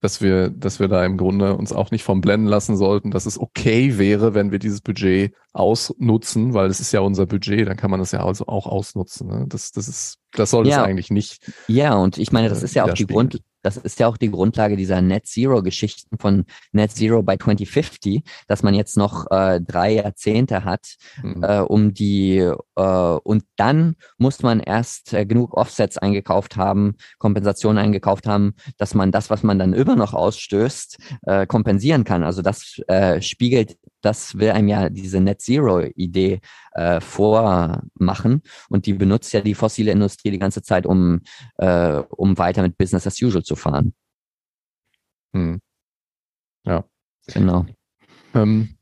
[0.00, 3.26] dass wir, dass wir da im Grunde uns auch nicht vom blenden lassen sollten, dass
[3.26, 7.76] es okay wäre, wenn wir dieses Budget ausnutzen, weil es ist ja unser Budget, dann
[7.76, 9.28] kann man das ja also auch ausnutzen.
[9.28, 9.44] Ne?
[9.46, 10.82] Das, das ist das soll ja.
[10.82, 11.40] es eigentlich nicht.
[11.68, 14.30] Ja, und ich meine, das ist ja auch die Grund, das ist ja auch die
[14.30, 19.60] Grundlage dieser Net Zero Geschichten von Net Zero by 2050, dass man jetzt noch äh,
[19.60, 21.42] drei Jahrzehnte hat, mhm.
[21.42, 22.82] äh, um die äh,
[23.22, 29.12] und dann muss man erst äh, genug Offsets eingekauft haben, Kompensationen eingekauft haben, dass man
[29.12, 32.22] das, was man dann immer noch ausstößt, äh, kompensieren kann.
[32.22, 36.40] Also das äh, spiegelt das will einem ja diese Net Zero Idee
[36.72, 41.20] äh, vormachen und die benutzt ja die fossile Industrie die ganze Zeit, um,
[41.58, 43.94] äh, um weiter mit Business as usual zu fahren.
[45.32, 45.60] Hm.
[46.64, 46.84] Ja.
[47.26, 47.66] Genau.
[48.34, 48.76] Ähm,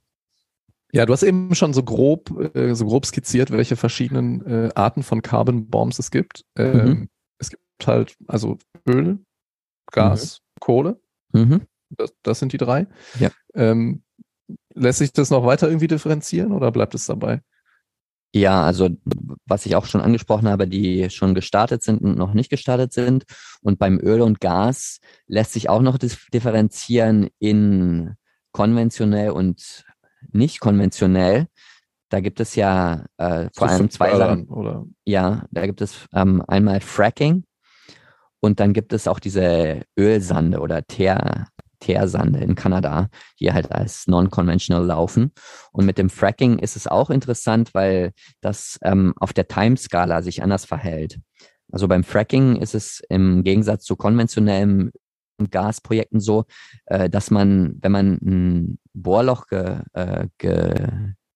[0.93, 5.03] ja, du hast eben schon so grob, äh, so grob skizziert, welche verschiedenen äh, Arten
[5.03, 6.45] von Carbon Bombs es gibt.
[6.57, 7.09] Ähm, mhm.
[7.39, 9.19] Es gibt halt also Öl,
[9.93, 10.61] Gas, mhm.
[10.61, 11.01] Kohle.
[11.33, 11.63] Mhm.
[11.91, 12.87] Das, das, sind die drei.
[13.19, 13.31] Ja.
[13.55, 14.03] Ähm,
[14.79, 17.41] lässt sich das noch weiter irgendwie differenzieren oder bleibt es dabei?
[18.35, 18.91] Ja, also
[19.47, 23.25] was ich auch schon angesprochen habe, die schon gestartet sind und noch nicht gestartet sind.
[23.63, 28.15] Und beim Öl und Gas lässt sich auch noch differenzieren in
[28.53, 29.85] konventionell und
[30.33, 31.47] nicht konventionell.
[32.11, 34.49] Da gibt es ja äh, vor allem zwei Sachen.
[34.49, 34.85] Oder?
[35.05, 37.45] Ja, da gibt es ähm, einmal Fracking
[38.41, 41.49] und dann gibt es auch diese Ölsande oder Teer,
[41.81, 43.09] Teersande in Kanada,
[43.41, 45.33] die halt als non-conventional laufen.
[45.73, 50.43] Und mit dem Fracking ist es auch interessant, weil das ähm, auf der Timeskala sich
[50.43, 51.19] anders verhält.
[51.71, 54.91] Also beim Fracking ist es im Gegensatz zu konventionellen
[55.51, 56.45] Gasprojekten so,
[56.87, 60.75] äh, dass man, wenn man ein Bohrloch ge, äh, ge,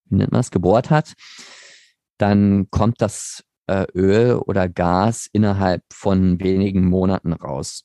[0.06, 1.14] wie nennt man das, gebohrt hat,
[2.18, 7.84] dann kommt das äh, Öl oder Gas innerhalb von wenigen Monaten raus.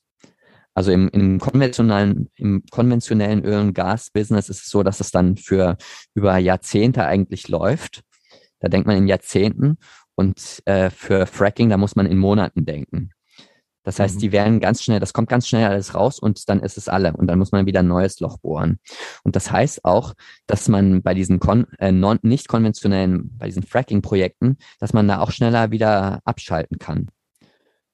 [0.78, 5.36] Also im, im konventionellen, im konventionellen Öl- und Gas-Business ist es so, dass es dann
[5.36, 5.76] für
[6.14, 8.04] über Jahrzehnte eigentlich läuft.
[8.60, 9.78] Da denkt man in Jahrzehnten
[10.14, 13.10] und äh, für Fracking, da muss man in Monaten denken.
[13.82, 14.20] Das heißt, mhm.
[14.20, 17.12] die werden ganz schnell, das kommt ganz schnell alles raus und dann ist es alle
[17.12, 18.78] und dann muss man wieder ein neues Loch bohren.
[19.24, 20.14] Und das heißt auch,
[20.46, 25.18] dass man bei diesen kon äh, non, nicht konventionellen, bei diesen Fracking-Projekten, dass man da
[25.18, 27.08] auch schneller wieder abschalten kann.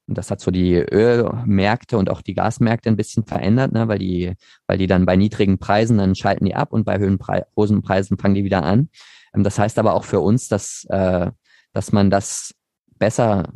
[0.06, 3.98] Und das hat so die Ölmärkte und auch die Gasmärkte ein bisschen verändert, ne, weil
[3.98, 4.34] die,
[4.66, 8.34] weil die dann bei niedrigen Preisen, dann schalten die ab und bei hohen Preisen fangen
[8.34, 8.90] die wieder an.
[9.34, 11.30] Ähm, das heißt aber auch für uns, dass, äh,
[11.72, 12.54] dass man das
[12.98, 13.52] besser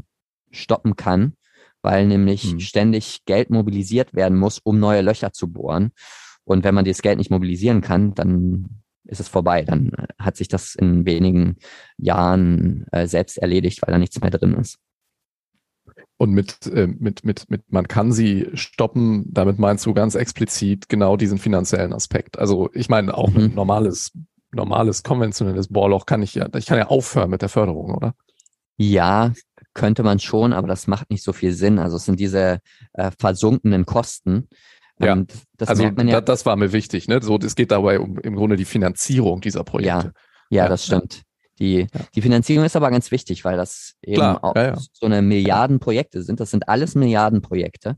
[0.51, 1.35] stoppen kann,
[1.83, 2.61] weil nämlich hm.
[2.61, 5.93] ständig Geld mobilisiert werden muss, um neue Löcher zu bohren.
[6.45, 9.65] Und wenn man dieses Geld nicht mobilisieren kann, dann ist es vorbei.
[9.65, 11.57] Dann hat sich das in wenigen
[11.99, 14.79] Jahren äh, selbst erledigt, weil da nichts mehr drin ist.
[16.17, 20.89] Und mit, äh, mit, mit, mit, man kann sie stoppen, damit meinst du ganz explizit
[20.89, 22.39] genau diesen finanziellen Aspekt.
[22.39, 23.37] Also ich meine, auch mhm.
[23.37, 24.13] ein normales,
[24.53, 28.15] normales, konventionelles Bohrloch kann ich ja, ich kann ja aufhören mit der Förderung, oder?
[28.77, 29.33] Ja,
[29.75, 31.79] könnte man schon, aber das macht nicht so viel Sinn.
[31.79, 32.59] Also es sind diese
[32.95, 34.49] äh, versunkenen Kosten.
[35.01, 35.17] Ja,
[35.57, 36.21] das also ja.
[36.21, 37.07] das war mir wichtig.
[37.07, 37.23] Ne?
[37.23, 40.13] So, es geht dabei um im Grunde die Finanzierung dieser Projekte.
[40.51, 41.23] Ja, ja, das stimmt.
[41.59, 41.87] Die, ja.
[42.15, 44.79] die Finanzierung ist aber ganz wichtig, weil das eben Klar, auch ja, ja.
[44.93, 46.41] so eine Milliardenprojekte sind.
[46.41, 47.97] Das sind alles Milliardenprojekte.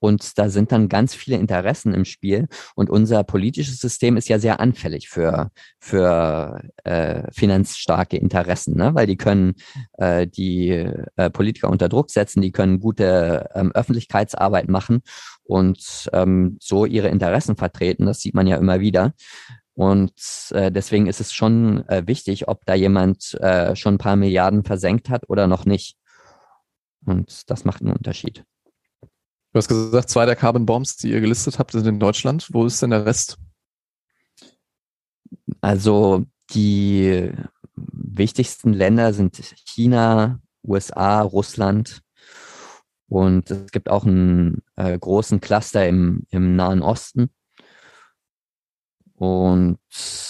[0.00, 2.48] Und da sind dann ganz viele Interessen im Spiel.
[2.74, 8.94] Und unser politisches System ist ja sehr anfällig für, für äh, finanzstarke Interessen, ne?
[8.94, 9.54] weil die können
[9.98, 15.02] äh, die äh, Politiker unter Druck setzen, die können gute ähm, Öffentlichkeitsarbeit machen
[15.44, 18.06] und ähm, so ihre Interessen vertreten.
[18.06, 19.12] Das sieht man ja immer wieder.
[19.74, 20.12] Und
[20.50, 24.64] äh, deswegen ist es schon äh, wichtig, ob da jemand äh, schon ein paar Milliarden
[24.64, 25.96] versenkt hat oder noch nicht.
[27.04, 28.44] Und das macht einen Unterschied.
[29.52, 32.48] Du hast gesagt, zwei der Carbon Bombs, die ihr gelistet habt, sind in Deutschland.
[32.52, 33.38] Wo ist denn der Rest?
[35.60, 37.32] Also die
[37.74, 42.02] wichtigsten Länder sind China, USA, Russland.
[43.08, 47.30] Und es gibt auch einen äh, großen Cluster im, im Nahen Osten.
[49.20, 49.76] Und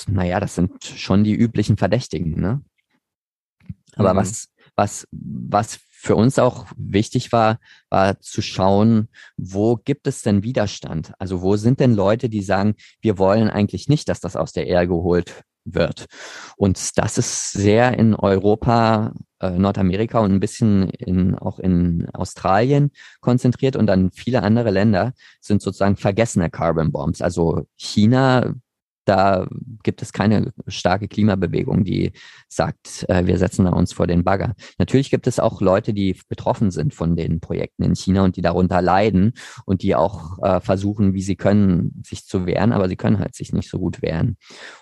[0.08, 2.60] naja, das sind schon die üblichen Verdächtigen, ne?
[3.94, 4.18] Aber mhm.
[4.18, 10.42] was, was, was für uns auch wichtig war, war zu schauen, wo gibt es denn
[10.42, 11.12] Widerstand?
[11.20, 14.66] Also wo sind denn Leute, die sagen, wir wollen eigentlich nicht, dass das aus der
[14.66, 16.06] Erde geholt wird?
[16.56, 22.90] Und das ist sehr in Europa, äh, Nordamerika und ein bisschen in, auch in Australien
[23.20, 27.22] konzentriert und dann viele andere Länder sind sozusagen vergessene Carbon Bombs.
[27.22, 28.52] Also China
[29.10, 29.48] da
[29.82, 32.12] gibt es keine starke Klimabewegung, die
[32.48, 34.54] sagt, äh, wir setzen uns vor den Bagger.
[34.78, 38.40] Natürlich gibt es auch Leute, die betroffen sind von den Projekten in China und die
[38.40, 39.32] darunter leiden
[39.64, 43.34] und die auch äh, versuchen, wie sie können, sich zu wehren, aber sie können halt
[43.34, 44.36] sich nicht so gut wehren.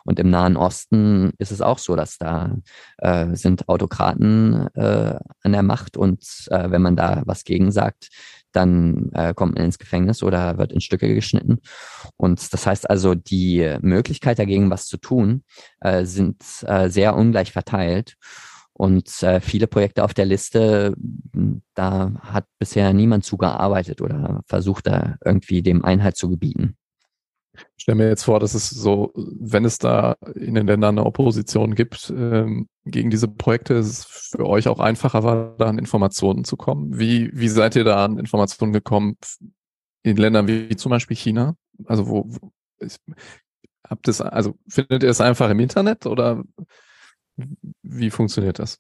[0.04, 2.54] Und im Nahen Osten ist es auch so, dass da
[2.98, 8.10] äh, sind Autokraten äh, an der Macht und äh, wenn man da was gegen sagt,
[8.58, 11.60] dann äh, kommt man ins Gefängnis oder wird in Stücke geschnitten.
[12.16, 15.44] Und das heißt also, die Möglichkeit dagegen was zu tun,
[15.80, 18.16] äh, sind äh, sehr ungleich verteilt.
[18.72, 20.94] Und äh, viele Projekte auf der Liste,
[21.74, 26.76] da hat bisher niemand zugearbeitet oder versucht da irgendwie dem Einhalt zu gebieten.
[27.76, 31.06] Ich stelle mir jetzt vor, dass es so, wenn es da in den Ländern eine
[31.06, 35.78] Opposition gibt ähm, gegen diese Projekte, ist es für euch auch einfacher war, da an
[35.78, 36.98] Informationen zu kommen.
[36.98, 39.16] Wie, wie seid ihr da an Informationen gekommen
[40.02, 41.56] in Ländern wie, zum Beispiel China?
[41.86, 43.00] Also wo, wo ist,
[43.88, 46.42] habt es, also findet ihr es einfach im Internet oder
[47.82, 48.78] wie funktioniert das?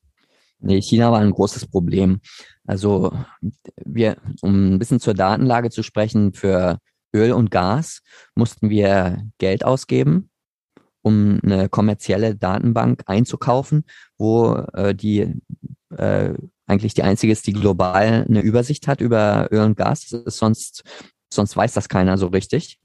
[0.60, 2.20] Nee, China war ein großes Problem.
[2.66, 3.12] Also
[3.76, 6.78] wir, um ein bisschen zur Datenlage zu sprechen, für
[7.14, 8.02] Öl und Gas
[8.34, 10.30] mussten wir Geld ausgeben,
[11.02, 13.84] um eine kommerzielle Datenbank einzukaufen,
[14.16, 15.34] wo äh, die
[15.96, 16.34] äh,
[16.66, 20.08] eigentlich die einzige ist, die global eine Übersicht hat über Öl und Gas.
[20.26, 20.84] Sonst,
[21.32, 22.78] sonst weiß das keiner so richtig.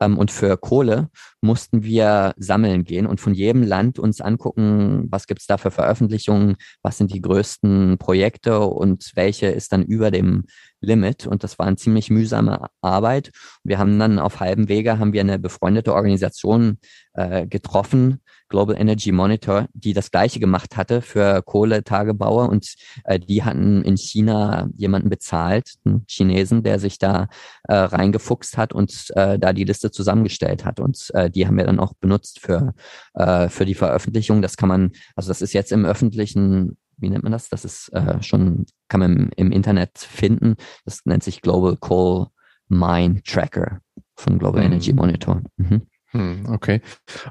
[0.00, 1.08] Ähm, und für Kohle
[1.40, 5.70] mussten wir sammeln gehen und von jedem Land uns angucken, was gibt es da für
[5.70, 10.44] Veröffentlichungen, was sind die größten Projekte und welche ist dann über dem
[10.82, 11.26] Limit.
[11.26, 13.30] Und das war eine ziemlich mühsame Arbeit.
[13.64, 16.78] Wir haben dann auf halbem Wege haben wir eine befreundete Organisation
[17.14, 23.42] äh, getroffen, Global Energy Monitor, die das gleiche gemacht hatte für Kohletagebauer und äh, die
[23.44, 27.28] hatten in China jemanden bezahlt, einen Chinesen, der sich da
[27.64, 31.64] äh, reingefuchst hat und äh, da die Liste zusammengestellt hat und äh, die haben wir
[31.64, 32.74] dann auch benutzt für
[33.14, 34.42] äh, für die Veröffentlichung.
[34.42, 37.48] Das kann man, also das ist jetzt im öffentlichen wie nennt man das?
[37.48, 40.56] Das ist äh, schon, kann man im, im, Internet finden.
[40.84, 42.28] Das nennt sich Global Coal
[42.68, 43.80] Mine Tracker
[44.14, 44.72] von Global mhm.
[44.72, 45.42] Energy Monitor.
[45.56, 45.82] Mhm.
[46.12, 46.80] Hm, okay.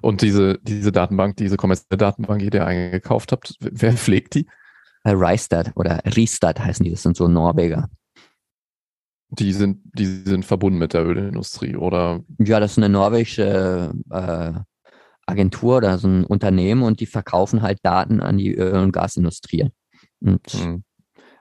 [0.02, 4.48] Und diese, diese Datenbank, diese kommerzielle Datenbank, die ihr eingekauft habt, wer pflegt die?
[5.04, 7.90] Äh, Rystad oder Ristad heißen die, das sind so Norweger.
[9.30, 12.22] Die sind, die sind verbunden mit der Ölindustrie, oder?
[12.38, 14.52] Ja, das ist eine norwegische äh,
[15.32, 19.70] Agentur oder so ein Unternehmen und die verkaufen halt Daten an die Öl- und Gasindustrie.
[20.20, 20.84] Und, mhm.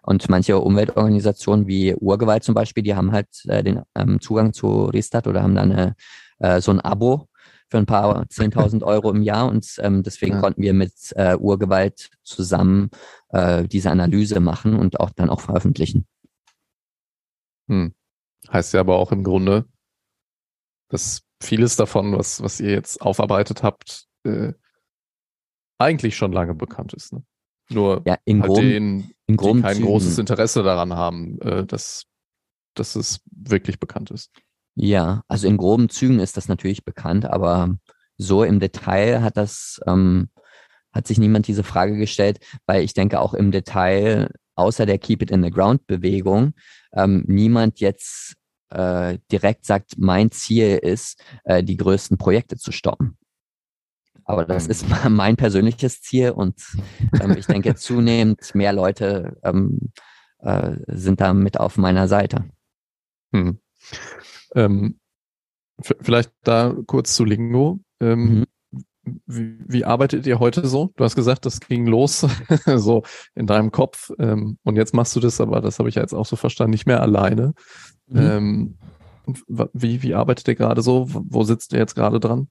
[0.03, 4.85] und manche Umweltorganisationen wie Urgewalt zum Beispiel, die haben halt äh, den ähm, Zugang zu
[4.85, 5.95] Ristad oder haben dann eine,
[6.39, 7.27] äh, so ein Abo
[7.69, 10.41] für ein paar 10.000 Euro im Jahr und ähm, deswegen ja.
[10.41, 12.91] konnten wir mit äh, Urgewalt zusammen
[13.31, 16.07] äh, diese Analyse machen und auch dann auch veröffentlichen.
[17.69, 17.95] Hm.
[18.51, 19.67] Heißt ja aber auch im Grunde,
[20.89, 24.53] dass vieles davon, was, was ihr jetzt aufarbeitet habt, äh,
[25.79, 27.13] eigentlich schon lange bekannt ist.
[27.13, 27.23] Ne?
[27.71, 29.87] Nur ja, in halt groben, denen, in die kein Zügen.
[29.87, 32.05] großes Interesse daran haben, äh, dass,
[32.75, 34.31] dass es wirklich bekannt ist.
[34.75, 37.77] Ja, also in groben Zügen ist das natürlich bekannt, aber
[38.17, 40.29] so im Detail hat das, ähm,
[40.93, 45.23] hat sich niemand diese Frage gestellt, weil ich denke auch im Detail, außer der Keep
[45.23, 46.53] It in the Ground Bewegung,
[46.93, 48.35] ähm, niemand jetzt
[48.71, 53.17] äh, direkt sagt, mein Ziel ist, äh, die größten Projekte zu stoppen.
[54.25, 56.55] Aber das ist mein persönliches Ziel und
[57.21, 59.93] ähm, ich denke zunehmend mehr Leute ähm,
[60.39, 62.45] äh, sind da mit auf meiner Seite.
[63.33, 63.59] Hm.
[64.55, 65.01] Ähm,
[65.83, 67.81] vielleicht da kurz zu Lingo.
[68.01, 68.47] Ähm, mhm.
[69.27, 70.93] Wie, wie, arbeitet ihr heute so?
[70.97, 72.27] Du hast gesagt, das ging los
[72.77, 73.03] so
[73.35, 76.15] in deinem Kopf ähm, und jetzt machst du das, aber das habe ich ja jetzt
[76.15, 77.55] auch so verstanden, nicht mehr alleine.
[78.11, 78.19] Mhm.
[78.19, 78.79] Ähm,
[79.73, 81.07] wie, wie arbeitet ihr gerade so?
[81.09, 82.49] Wo sitzt ihr jetzt gerade dran?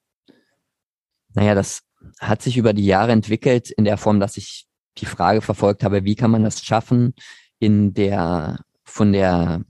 [1.34, 1.82] Naja, das
[2.19, 4.67] hat sich über die Jahre entwickelt in der Form, dass ich
[4.98, 7.13] die Frage verfolgt habe, wie kann man das schaffen,
[7.60, 9.63] in der von der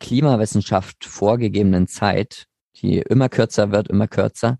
[0.00, 4.58] Klimawissenschaft vorgegebenen Zeit, die immer kürzer wird, immer kürzer,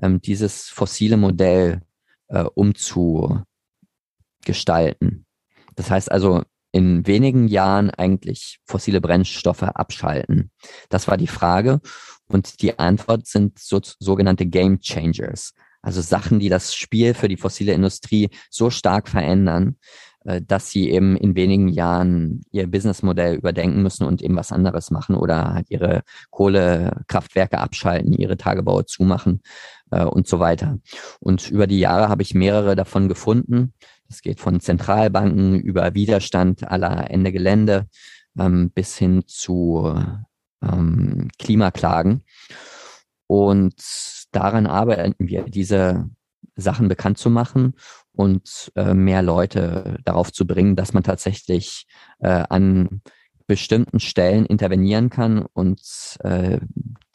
[0.00, 1.82] ähm, dieses fossile Modell
[2.28, 3.46] äh, umzugestalten.
[5.76, 6.42] Das heißt also,
[6.74, 10.50] in wenigen Jahren eigentlich fossile Brennstoffe abschalten?
[10.88, 11.80] Das war die Frage.
[12.26, 15.54] Und die Antwort sind so, sogenannte Game Changers.
[15.82, 19.76] Also Sachen, die das Spiel für die fossile Industrie so stark verändern,
[20.24, 24.90] äh, dass sie eben in wenigen Jahren ihr Businessmodell überdenken müssen und eben was anderes
[24.90, 29.42] machen oder halt ihre Kohlekraftwerke abschalten, ihre Tagebaue zumachen
[29.90, 30.78] äh, und so weiter.
[31.20, 33.74] Und über die Jahre habe ich mehrere davon gefunden.
[34.08, 37.88] Es geht von Zentralbanken über Widerstand aller Ende Gelände
[38.38, 39.94] ähm, bis hin zu
[40.62, 42.24] ähm, Klimaklagen.
[43.26, 43.74] Und
[44.32, 46.08] daran arbeiten wir, diese
[46.56, 47.74] Sachen bekannt zu machen
[48.12, 51.86] und äh, mehr Leute darauf zu bringen, dass man tatsächlich
[52.20, 53.02] äh, an
[53.46, 55.80] bestimmten Stellen intervenieren kann und
[56.20, 56.60] äh,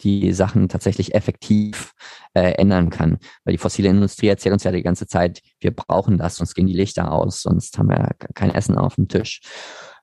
[0.01, 1.93] die Sachen tatsächlich effektiv
[2.33, 3.17] äh, ändern kann.
[3.43, 6.67] Weil die fossile Industrie erzählt uns ja die ganze Zeit, wir brauchen das, sonst gehen
[6.67, 9.41] die Lichter aus, sonst haben wir kein Essen auf dem Tisch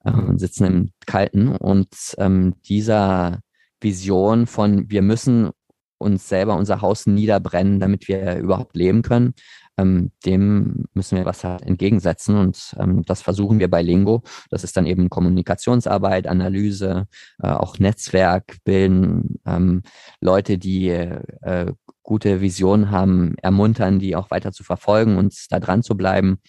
[0.03, 1.55] äh, und sitzen im Kalten.
[1.55, 1.87] Und
[2.17, 3.39] ähm, dieser
[3.79, 5.51] Vision von, wir müssen
[5.99, 9.33] uns selber unser Haus niederbrennen, damit wir überhaupt leben können,
[9.77, 14.23] ähm, dem müssen wir was halt entgegensetzen und ähm, das versuchen wir bei Lingo.
[14.49, 17.07] Das ist dann eben Kommunikationsarbeit, Analyse,
[17.41, 19.83] äh, auch Netzwerk bilden, ähm,
[20.21, 21.73] Leute, die äh,
[22.03, 26.39] gute Visionen haben, ermuntern, die auch weiter zu verfolgen und da dran zu bleiben.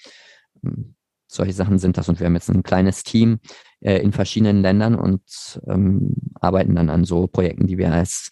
[0.65, 0.95] Ähm,
[1.31, 3.41] solche Sachen sind das und wir haben jetzt ein kleines Team
[3.81, 8.31] äh, in verschiedenen Ländern und ähm, arbeiten dann an so Projekten, die wir als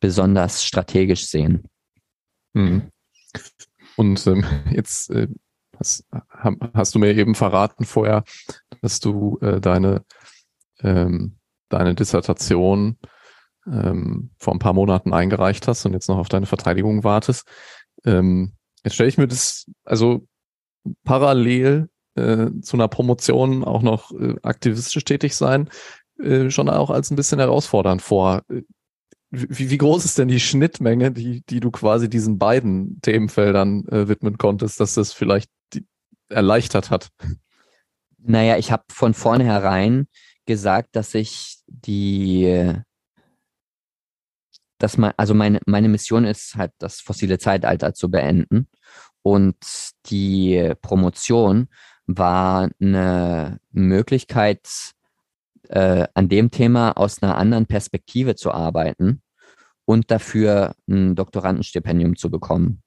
[0.00, 1.64] besonders strategisch sehen.
[2.54, 2.90] Mhm.
[3.98, 5.26] Und ähm, jetzt äh,
[5.76, 6.06] hast,
[6.72, 8.22] hast, du mir eben verraten vorher,
[8.80, 10.04] dass du äh, deine,
[10.80, 11.36] ähm,
[11.68, 12.96] deine Dissertation
[13.66, 17.48] ähm, vor ein paar Monaten eingereicht hast und jetzt noch auf deine Verteidigung wartest.
[18.04, 18.52] Ähm,
[18.84, 20.28] jetzt stelle ich mir das also
[21.02, 25.70] parallel äh, zu einer Promotion auch noch äh, aktivistisch tätig sein,
[26.22, 28.42] äh, schon auch als ein bisschen herausfordernd vor.
[29.30, 34.08] Wie, wie groß ist denn die Schnittmenge, die, die du quasi diesen beiden Themenfeldern äh,
[34.08, 35.86] widmen konntest, dass das vielleicht die,
[36.28, 37.10] erleichtert hat?
[38.16, 40.08] Naja, ich habe von vornherein
[40.46, 42.74] gesagt, dass ich die,
[44.78, 48.68] dass man, also meine, meine Mission ist halt, das fossile Zeitalter zu beenden.
[49.22, 49.56] Und
[50.06, 51.68] die Promotion
[52.06, 54.66] war eine Möglichkeit,
[55.68, 59.22] äh, an dem Thema aus einer anderen Perspektive zu arbeiten
[59.84, 62.82] und dafür ein Doktorandenstipendium zu bekommen.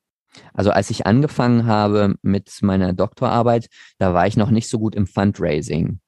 [0.54, 3.68] Also als ich angefangen habe mit meiner Doktorarbeit,
[3.98, 6.00] da war ich noch nicht so gut im Fundraising.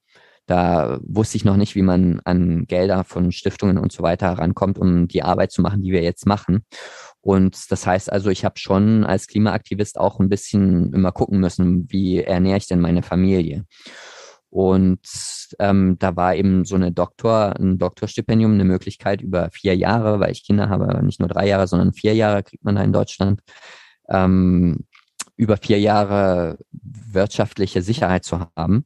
[0.46, 4.78] Da wusste ich noch nicht, wie man an Gelder von Stiftungen und so weiter rankommt,
[4.78, 6.66] um die Arbeit zu machen, die wir jetzt machen.
[7.22, 11.90] Und das heißt also, ich habe schon als Klimaaktivist auch ein bisschen immer gucken müssen,
[11.90, 13.66] wie ernähre ich denn meine Familie.
[14.54, 15.00] Und
[15.58, 20.32] ähm, da war eben so eine Doktor, ein Doktorstipendium eine Möglichkeit über vier Jahre, weil
[20.32, 23.42] ich Kinder habe, nicht nur drei Jahre, sondern vier Jahre kriegt man da in Deutschland,
[24.10, 24.86] ähm,
[25.38, 28.86] über vier Jahre wirtschaftliche Sicherheit zu haben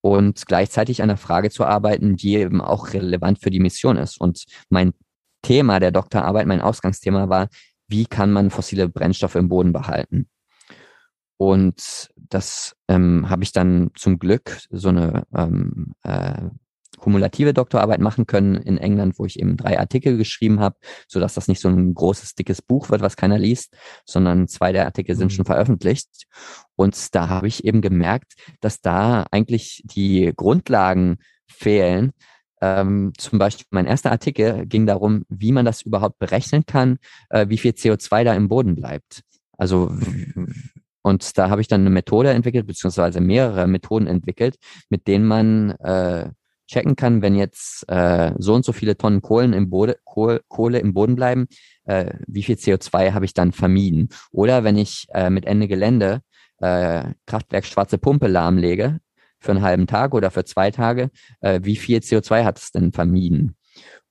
[0.00, 4.20] und gleichzeitig an einer Frage zu arbeiten, die eben auch relevant für die Mission ist.
[4.20, 4.94] Und mein
[5.42, 7.46] Thema der Doktorarbeit, mein Ausgangsthema war,
[7.86, 10.28] wie kann man fossile Brennstoffe im Boden behalten?
[11.36, 16.48] Und das ähm, habe ich dann zum Glück so eine ähm, äh,
[16.98, 20.76] kumulative Doktorarbeit machen können in England, wo ich eben drei Artikel geschrieben habe,
[21.06, 23.74] so dass das nicht so ein großes, dickes Buch wird, was keiner liest,
[24.04, 25.36] sondern zwei der Artikel sind mhm.
[25.36, 26.08] schon veröffentlicht.
[26.76, 32.12] Und da habe ich eben gemerkt, dass da eigentlich die Grundlagen fehlen.
[32.60, 36.98] Ähm, zum Beispiel mein erster Artikel ging darum, wie man das überhaupt berechnen kann,
[37.30, 39.22] äh, wie viel CO2 da im Boden bleibt.
[39.56, 39.92] Also
[41.02, 44.56] und da habe ich dann eine Methode entwickelt, beziehungsweise mehrere Methoden entwickelt,
[44.90, 46.30] mit denen man äh,
[46.68, 50.78] checken kann, wenn jetzt äh, so und so viele Tonnen Kohlen im Boden, Kohle, Kohle
[50.78, 51.48] im Boden bleiben,
[51.84, 54.10] äh, wie viel CO2 habe ich dann vermieden?
[54.30, 56.20] Oder wenn ich äh, mit Ende Gelände
[56.58, 59.00] äh, Kraftwerk Schwarze Pumpe lahmlege
[59.40, 62.92] für einen halben Tag oder für zwei Tage, äh, wie viel CO2 hat es denn
[62.92, 63.57] vermieden?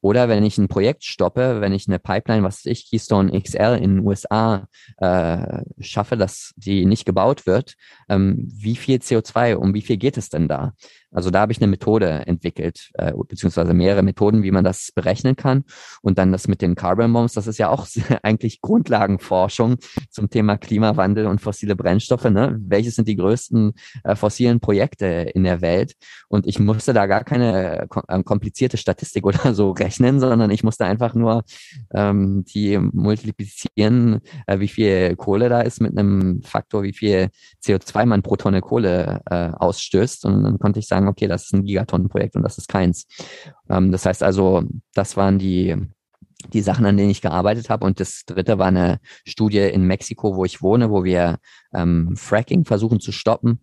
[0.02, 3.96] Oder wenn ich ein Projekt stoppe, wenn ich eine Pipeline, was ich, Keystone XL in
[3.96, 4.68] den USA
[4.98, 7.76] äh, schaffe, dass die nicht gebaut wird,
[8.08, 10.74] ähm, wie viel CO2, um wie viel geht es denn da?
[11.18, 15.36] Also da habe ich eine Methode entwickelt, äh, beziehungsweise mehrere Methoden, wie man das berechnen
[15.36, 15.64] kann.
[16.04, 17.88] Und dann das mit den Carbon Bombs, das ist ja auch
[18.22, 19.78] eigentlich Grundlagenforschung
[20.12, 22.30] zum Thema Klimawandel und fossile Brennstoffe.
[22.30, 22.56] Ne?
[22.60, 25.96] Welches sind die größten äh, fossilen Projekte in der Welt?
[26.28, 30.86] Und ich musste da gar keine äh, komplizierte Statistik oder so rechnen, sondern ich musste
[30.86, 31.46] einfach nur
[31.96, 37.30] ähm, die multiplizieren, äh, wie viel Kohle da ist mit einem Faktor, wie viel
[37.66, 40.24] CO2 man pro Tonne Kohle äh, ausstößt.
[40.26, 43.08] Und dann konnte ich sagen, sagen, okay, das ist ein Gigatonnenprojekt und das ist keins.
[43.70, 45.76] Ähm, das heißt also, das waren die,
[46.54, 47.86] die Sachen, an denen ich gearbeitet habe.
[47.86, 51.38] Und das dritte war eine Studie in Mexiko, wo ich wohne, wo wir
[51.74, 53.62] ähm, Fracking versuchen zu stoppen.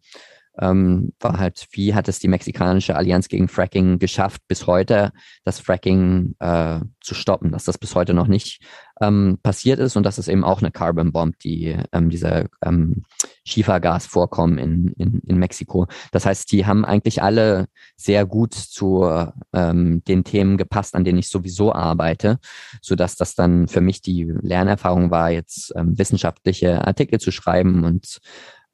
[0.58, 5.12] Ähm, war halt, wie hat es die mexikanische Allianz gegen Fracking geschafft, bis heute
[5.44, 8.64] das Fracking äh, zu stoppen, dass das bis heute noch nicht
[9.00, 13.02] ähm, passiert ist und das ist eben auch eine Carbon Bomb, die ähm, dieser ähm,
[13.44, 15.86] Schiefergasvorkommen in, in, in Mexiko.
[16.12, 19.04] Das heißt, die haben eigentlich alle sehr gut zu
[19.52, 22.38] ähm, den Themen gepasst, an denen ich sowieso arbeite,
[22.80, 27.84] so dass das dann für mich die Lernerfahrung war, jetzt ähm, wissenschaftliche Artikel zu schreiben
[27.84, 28.20] und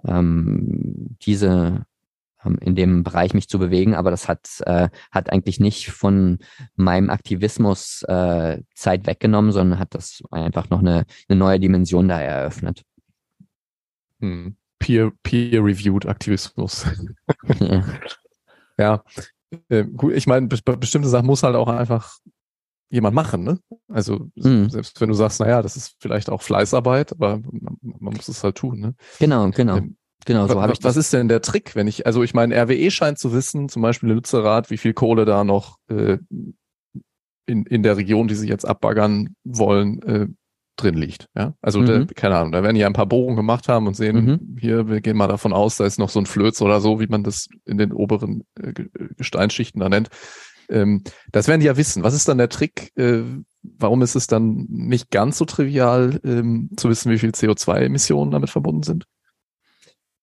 [0.06, 1.86] ähm, diese
[2.44, 6.38] ähm, in dem Bereich mich zu bewegen, aber das hat, äh, hat eigentlich nicht von
[6.74, 12.20] meinem Aktivismus äh, Zeit weggenommen, sondern hat das einfach noch eine, eine neue Dimension da
[12.20, 12.82] eröffnet.
[14.20, 14.56] Hm.
[14.78, 16.86] Peer, peer-reviewed Aktivismus.
[17.58, 17.84] ja.
[18.78, 19.04] ja.
[19.68, 22.18] Äh, gut, ich meine, be bestimmte Sachen muss halt auch einfach
[22.90, 23.58] jemand machen, ne?
[23.88, 24.68] Also mhm.
[24.68, 28.44] selbst wenn du sagst, naja, das ist vielleicht auch Fleißarbeit, aber man, man muss es
[28.44, 28.94] halt tun, ne?
[29.18, 29.76] Genau, genau.
[29.78, 32.54] Ähm, Genau, so habe ich Was ist denn der Trick, wenn ich, also ich meine,
[32.54, 36.18] RWE scheint zu wissen, zum Beispiel in Lützerath, wie viel Kohle da noch äh,
[37.46, 40.26] in, in der Region, die sie jetzt abbaggern wollen, äh,
[40.76, 41.28] drin liegt.
[41.34, 41.54] Ja?
[41.60, 41.86] Also, mhm.
[41.86, 44.56] der, keine Ahnung, da werden ja ein paar Bohrungen gemacht haben und sehen, mhm.
[44.58, 47.06] hier, wir gehen mal davon aus, da ist noch so ein Flöz oder so, wie
[47.06, 48.72] man das in den oberen äh,
[49.16, 50.10] Gesteinsschichten da nennt.
[50.70, 51.02] Ähm,
[51.32, 52.02] das werden die ja wissen.
[52.02, 52.92] Was ist dann der Trick?
[52.96, 53.22] Äh,
[53.62, 58.50] warum ist es dann nicht ganz so trivial, ähm, zu wissen, wie viel CO2-Emissionen damit
[58.50, 59.06] verbunden sind?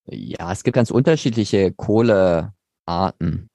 [0.06, 3.50] Ja, es gibt ganz unterschiedliche Kohlearten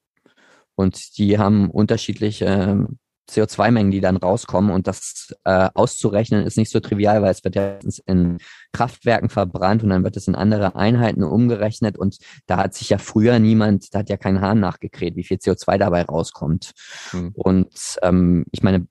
[0.75, 2.99] und die haben unterschiedliche ähm,
[3.33, 7.57] CO2-Mengen, die dann rauskommen und das äh, auszurechnen ist nicht so trivial, weil es wird
[7.57, 8.39] ja in
[8.73, 12.99] Kraftwerken verbrannt und dann wird es in andere Einheiten umgerechnet und da hat sich ja
[12.99, 16.73] früher niemand, da hat ja kein Hahn nachgekräht, wie viel CO2 dabei rauskommt.
[17.11, 17.33] Hm.
[17.35, 18.87] Und ähm, ich meine,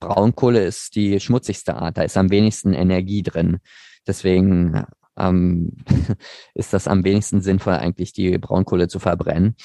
[0.00, 3.58] Braunkohle ist die schmutzigste Art, da ist am wenigsten Energie drin.
[4.06, 4.84] Deswegen
[5.18, 5.72] ähm,
[6.54, 9.56] ist das am wenigsten sinnvoll, eigentlich die Braunkohle zu verbrennen.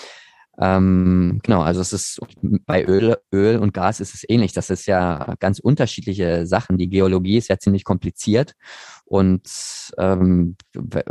[0.62, 2.20] Ähm, genau, also es ist
[2.68, 4.54] bei Öl, Öl und Gas ist es ähnlich.
[4.54, 6.78] Das ist ja ganz unterschiedliche Sachen.
[6.78, 8.54] Die Geologie ist ja ziemlich kompliziert
[9.12, 9.44] und
[9.98, 10.56] ähm,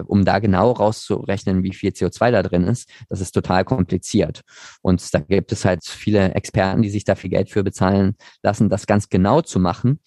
[0.07, 4.41] um da genau rauszurechnen, wie viel CO2 da drin ist, das ist total kompliziert.
[4.81, 8.71] Und da gibt es halt viele Experten, die sich da viel Geld für bezahlen lassen,
[8.71, 10.01] das ganz genau zu machen.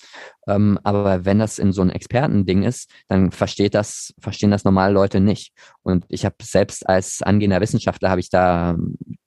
[0.47, 4.91] Ähm, aber wenn das in so ein Expertending ist, dann versteht das, verstehen das normale
[4.91, 5.53] Leute nicht.
[5.83, 8.75] Und ich habe selbst als angehender Wissenschaftler habe ich da,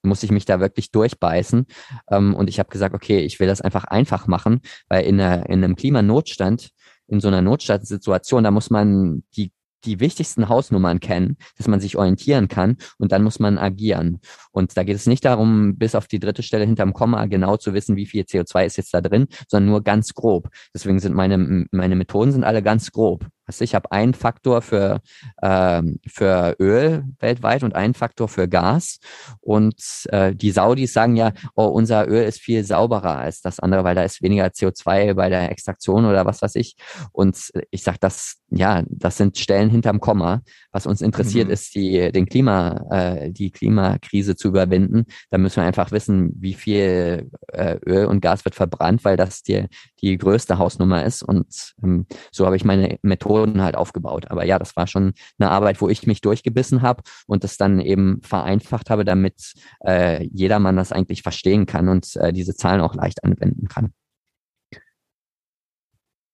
[0.02, 1.66] muss ich mich da wirklich durchbeißen.
[2.10, 5.48] Ähm, und ich habe gesagt, okay, ich will das einfach einfach machen, weil in, einer,
[5.48, 6.70] in einem Klimanotstand
[7.08, 9.52] in so einer Notstandssituation, da muss man die
[9.86, 14.20] die wichtigsten Hausnummern kennen, dass man sich orientieren kann und dann muss man agieren.
[14.50, 17.72] Und da geht es nicht darum, bis auf die dritte Stelle hinterm Komma genau zu
[17.72, 20.48] wissen, wie viel CO2 ist jetzt da drin, sondern nur ganz grob.
[20.74, 23.26] Deswegen sind meine, meine Methoden sind alle ganz grob.
[23.46, 25.00] Also ich habe einen Faktor für,
[25.38, 28.98] äh, für Öl weltweit und einen Faktor für Gas.
[29.40, 29.76] Und
[30.10, 33.94] äh, die Saudis sagen ja, oh, unser Öl ist viel sauberer als das andere, weil
[33.94, 36.76] da ist weniger CO2 bei der Extraktion oder was weiß ich.
[37.12, 40.42] Und ich sage, das, ja, das sind Stellen hinterm Komma.
[40.72, 41.52] Was uns interessiert, mhm.
[41.52, 45.06] ist die, den Klima, äh, die Klimakrise zu überwinden.
[45.30, 49.42] Da müssen wir einfach wissen, wie viel äh, Öl und Gas wird verbrannt, weil das
[49.42, 49.66] die,
[50.00, 51.22] die größte Hausnummer ist.
[51.22, 54.30] Und ähm, so habe ich meine Methode Methoden halt aufgebaut.
[54.30, 57.80] Aber ja, das war schon eine Arbeit, wo ich mich durchgebissen habe und das dann
[57.80, 62.94] eben vereinfacht habe, damit äh, jedermann das eigentlich verstehen kann und äh, diese Zahlen auch
[62.94, 63.92] leicht anwenden kann.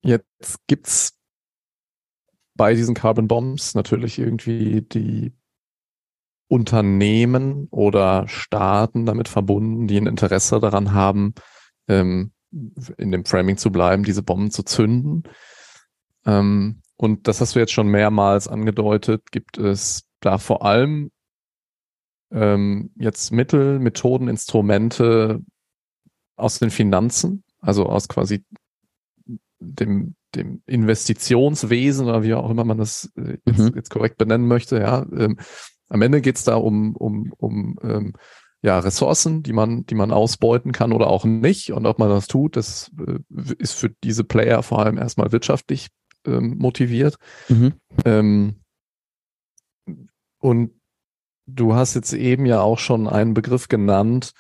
[0.05, 1.13] Jetzt gibt's
[2.63, 5.33] bei diesen Carbon Bombs natürlich irgendwie die
[6.47, 11.35] Unternehmen oder Staaten damit verbunden, die ein Interesse daran haben,
[11.89, 12.31] ähm,
[12.99, 15.25] in dem Framing zu bleiben, diese Bomben zu zünden.
[16.25, 21.11] Ähm, und das hast du jetzt schon mehrmals angedeutet, gibt es da vor allem
[22.31, 25.41] ähm, jetzt Mittel, Methoden, Instrumente
[26.37, 28.45] aus den Finanzen, also aus quasi
[29.59, 33.73] dem, dem Investitionswesen oder wie auch immer man das äh, jetzt, mhm.
[33.75, 34.79] jetzt korrekt benennen möchte.
[34.79, 35.39] Ja, ähm,
[35.89, 38.15] am Ende geht es da um, um, um ähm,
[38.63, 41.73] ja, Ressourcen, die man, die man ausbeuten kann oder auch nicht.
[41.73, 43.19] Und ob man das tut, das äh,
[43.59, 45.89] ist für diese Player vor allem erstmal wirtschaftlich
[46.27, 47.17] ähm, motiviert.
[47.49, 47.75] Mhm.
[48.05, 48.55] Ähm,
[50.39, 50.71] und
[51.47, 54.33] du hast jetzt eben ja auch schon einen Begriff genannt.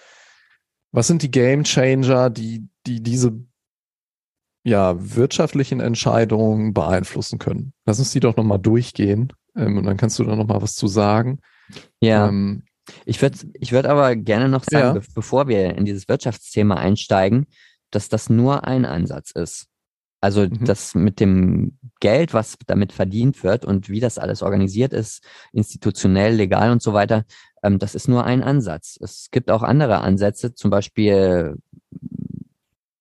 [0.92, 3.44] Was sind die Game Changer, die, die diese
[4.64, 7.72] ja, wirtschaftlichen Entscheidungen beeinflussen können?
[7.84, 10.86] Lass uns die doch nochmal durchgehen ähm, und dann kannst du da nochmal was zu
[10.86, 11.40] sagen.
[12.00, 12.28] Ja.
[12.28, 12.64] Ähm,
[13.04, 14.92] ich würde ich würd aber gerne noch sagen, ja.
[14.94, 17.46] be bevor wir in dieses Wirtschaftsthema einsteigen,
[17.90, 19.68] dass das nur ein Ansatz ist.
[20.20, 20.64] Also mhm.
[20.64, 26.34] das mit dem Geld, was damit verdient wird und wie das alles organisiert ist, institutionell,
[26.34, 27.24] legal und so weiter,
[27.62, 28.98] ähm, das ist nur ein Ansatz.
[29.00, 31.56] Es gibt auch andere Ansätze, zum Beispiel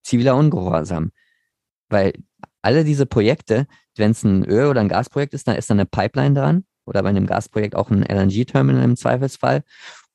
[0.04, 1.12] ziviler Ungehorsam.
[1.92, 2.14] Weil
[2.62, 3.68] alle diese Projekte,
[3.98, 7.04] wenn es ein Öl- oder ein Gasprojekt ist, dann ist da eine Pipeline dran oder
[7.04, 9.64] bei einem Gasprojekt auch ein LNG-Terminal im Zweifelsfall.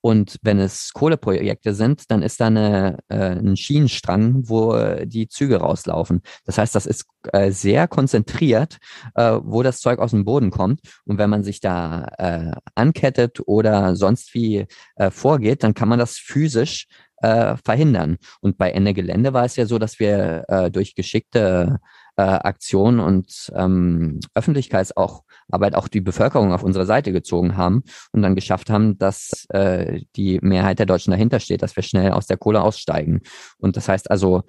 [0.06, 5.56] Und wenn es Kohleprojekte sind, dann ist da eine, äh, ein Schienenstrang, wo die Züge
[5.56, 6.22] rauslaufen.
[6.44, 8.78] Das heißt, das ist äh, sehr konzentriert,
[9.16, 10.80] äh, wo das Zeug aus dem Boden kommt.
[11.06, 15.98] Und wenn man sich da äh, ankettet oder sonst wie äh, vorgeht, dann kann man
[15.98, 16.86] das physisch
[17.22, 18.16] äh, verhindern.
[18.40, 21.78] Und bei Ende Gelände war es ja so, dass wir äh, durch geschickte
[22.16, 28.34] äh, Aktionen und ähm, Öffentlichkeitsarbeit auch die Bevölkerung auf unsere Seite gezogen haben und dann
[28.34, 32.38] geschafft haben, dass äh, die Mehrheit der Deutschen dahinter steht, dass wir schnell aus der
[32.38, 33.20] Kohle aussteigen.
[33.58, 34.42] Und das heißt also,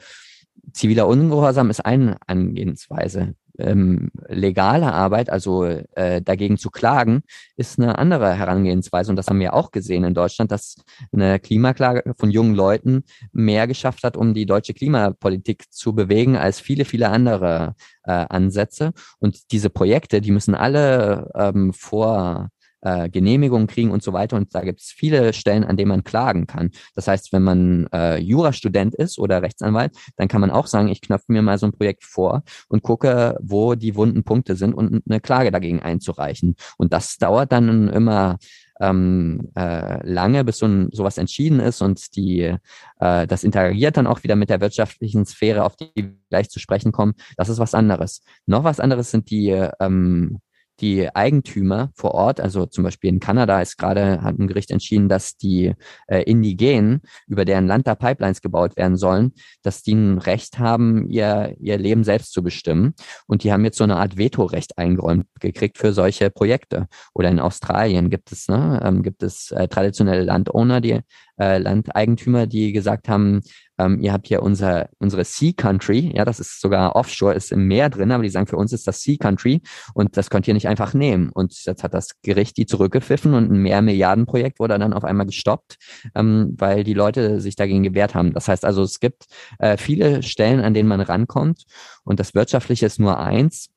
[0.73, 7.21] ziviler Ungehorsam ist eine Angehensweise ähm, legale Arbeit, also äh, dagegen zu klagen,
[7.55, 9.11] ist eine andere Herangehensweise.
[9.11, 10.75] Und das haben wir auch gesehen in Deutschland, dass
[11.11, 16.59] eine Klimaklage von jungen Leuten mehr geschafft hat, um die deutsche Klimapolitik zu bewegen, als
[16.59, 18.93] viele, viele andere äh, Ansätze.
[19.19, 22.49] Und diese Projekte, die müssen alle ähm, vor
[22.81, 24.37] äh, Genehmigungen kriegen und so weiter.
[24.37, 26.71] Und da gibt es viele Stellen, an denen man klagen kann.
[26.95, 31.01] Das heißt, wenn man äh, Jurastudent ist oder Rechtsanwalt, dann kann man auch sagen, ich
[31.01, 35.03] knöpfe mir mal so ein Projekt vor und gucke, wo die wunden Punkte sind und
[35.09, 36.55] eine Klage dagegen einzureichen.
[36.77, 38.37] Und das dauert dann immer
[38.79, 42.55] ähm, äh, lange, bis so ein, sowas entschieden ist und die
[42.99, 46.91] äh, das interagiert dann auch wieder mit der wirtschaftlichen Sphäre, auf die gleich zu sprechen
[46.91, 47.13] kommen.
[47.37, 48.21] Das ist was anderes.
[48.45, 49.49] Noch was anderes sind die
[49.79, 50.39] ähm,
[50.79, 55.09] die Eigentümer vor Ort, also zum Beispiel in Kanada ist gerade, hat ein Gericht entschieden,
[55.09, 55.73] dass die
[56.07, 61.07] äh, Indigenen, über deren Land da Pipelines gebaut werden sollen, dass die ein Recht haben,
[61.09, 62.93] ihr, ihr Leben selbst zu bestimmen.
[63.25, 66.87] Und die haben jetzt so eine Art Vetorecht eingeräumt gekriegt für solche Projekte.
[67.13, 70.99] Oder in Australien gibt es, ne, ähm, gibt es äh, traditionelle Landowner, die
[71.39, 73.41] äh, Landeigentümer, die gesagt haben,
[73.77, 77.67] ähm, ihr habt hier unser, unsere Sea Country, ja, das ist sogar offshore, ist im
[77.67, 79.61] Meer drin, aber die sagen, für uns ist das Sea Country
[79.93, 81.29] und das könnt ihr nicht einfach nehmen.
[81.29, 85.77] Und jetzt hat das Gericht die zurückgepfiffen und ein Mehrmilliardenprojekt wurde dann auf einmal gestoppt,
[86.15, 88.33] ähm, weil die Leute sich dagegen gewehrt haben.
[88.33, 89.25] Das heißt also, es gibt
[89.59, 91.65] äh, viele Stellen, an denen man rankommt
[92.03, 93.69] und das Wirtschaftliche ist nur eins.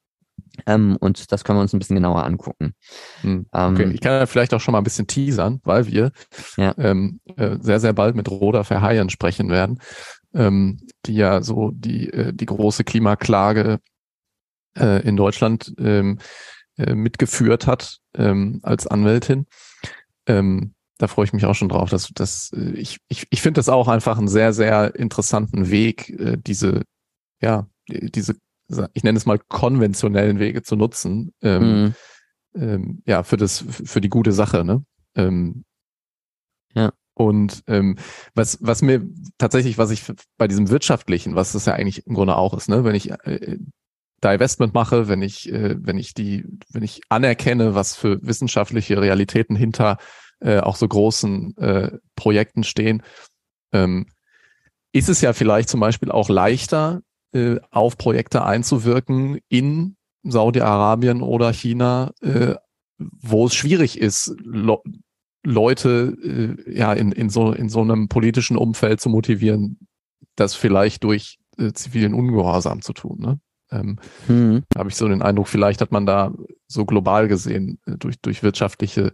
[0.66, 2.74] Ähm, und das können wir uns ein bisschen genauer angucken.
[3.22, 3.82] Hm, okay.
[3.82, 6.12] Ähm, ich kann ja vielleicht auch schon mal ein bisschen teasern, weil wir
[6.56, 6.74] ja.
[6.78, 9.80] ähm, äh, sehr, sehr bald mit Roda Verheyen sprechen werden,
[10.34, 13.80] ähm, die ja so die, äh, die große Klimaklage
[14.76, 16.18] äh, in Deutschland ähm,
[16.76, 19.46] äh, mitgeführt hat ähm, als Anwältin.
[20.26, 21.90] Ähm, da freue ich mich auch schon drauf.
[21.90, 26.10] Dass, dass, äh, ich ich, ich finde das auch einfach einen sehr, sehr interessanten Weg,
[26.10, 26.82] äh, diese,
[27.40, 28.36] ja, diese
[28.94, 31.94] ich nenne es mal konventionellen Wege zu nutzen, ähm, mhm.
[32.54, 34.84] ähm, ja, für das, für die gute Sache, ne?
[35.14, 35.64] Ähm,
[36.74, 36.92] ja.
[37.14, 37.96] Und ähm,
[38.34, 39.06] was, was mir
[39.36, 40.04] tatsächlich, was ich
[40.38, 43.58] bei diesem wirtschaftlichen, was das ja eigentlich im Grunde auch ist, ne, wenn ich äh,
[44.22, 49.56] Divestment mache, wenn ich, äh, wenn ich die, wenn ich anerkenne, was für wissenschaftliche Realitäten
[49.56, 49.98] hinter
[50.40, 53.02] äh, auch so großen äh, Projekten stehen,
[53.72, 54.06] ähm,
[54.92, 57.02] ist es ja vielleicht zum Beispiel auch leichter,
[57.32, 62.54] äh, auf Projekte einzuwirken in Saudi-Arabien oder China, äh,
[62.98, 64.78] wo es schwierig ist, Le
[65.42, 69.78] Leute äh, ja in, in, so, in so einem politischen Umfeld zu motivieren,
[70.36, 73.18] das vielleicht durch äh, zivilen Ungehorsam zu tun.
[73.20, 73.40] Ne?
[73.70, 74.64] Ähm, mhm.
[74.76, 76.34] Habe ich so den Eindruck, vielleicht hat man da
[76.66, 79.12] so global gesehen, äh, durch, durch wirtschaftliche,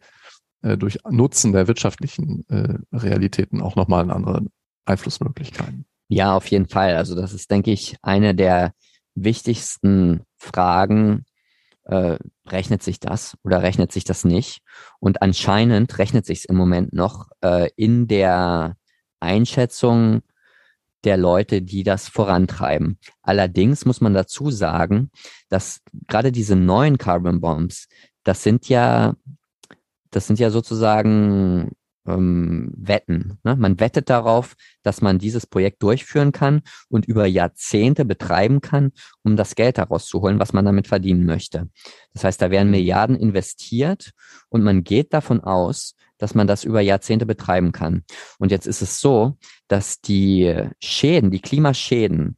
[0.63, 4.47] äh, durch Nutzen der wirtschaftlichen äh, Realitäten auch nochmal andere
[4.85, 5.87] Einflussmöglichkeiten.
[6.09, 6.97] Ja, auf jeden Fall.
[6.97, 8.73] Also das ist, denke ich, eine der
[9.15, 11.25] wichtigsten Fragen.
[11.85, 14.61] Äh, rechnet sich das oder rechnet sich das nicht?
[14.99, 18.77] Und anscheinend rechnet sich es im Moment noch äh, in der
[19.21, 20.23] Einschätzung
[21.05, 22.99] der Leute, die das vorantreiben.
[23.23, 25.11] Allerdings muss man dazu sagen,
[25.49, 27.87] dass gerade diese neuen Carbon Bombs,
[28.25, 29.15] das sind ja,
[30.11, 31.71] das sind ja sozusagen
[32.07, 33.39] ähm, wetten.
[33.45, 33.57] Ne?
[33.57, 38.93] Man wettet darauf, dass man dieses Projekt durchführen kann und über Jahrzehnte betreiben kann,
[39.23, 41.69] um das Geld daraus zu holen, was man damit verdienen möchte.
[42.13, 44.13] Das heißt, da werden Milliarden investiert
[44.49, 48.05] und man geht davon aus, dass man das über Jahrzehnte betreiben kann.
[48.39, 49.37] Und jetzt ist es so,
[49.69, 52.37] dass die Schäden, die Klimaschäden,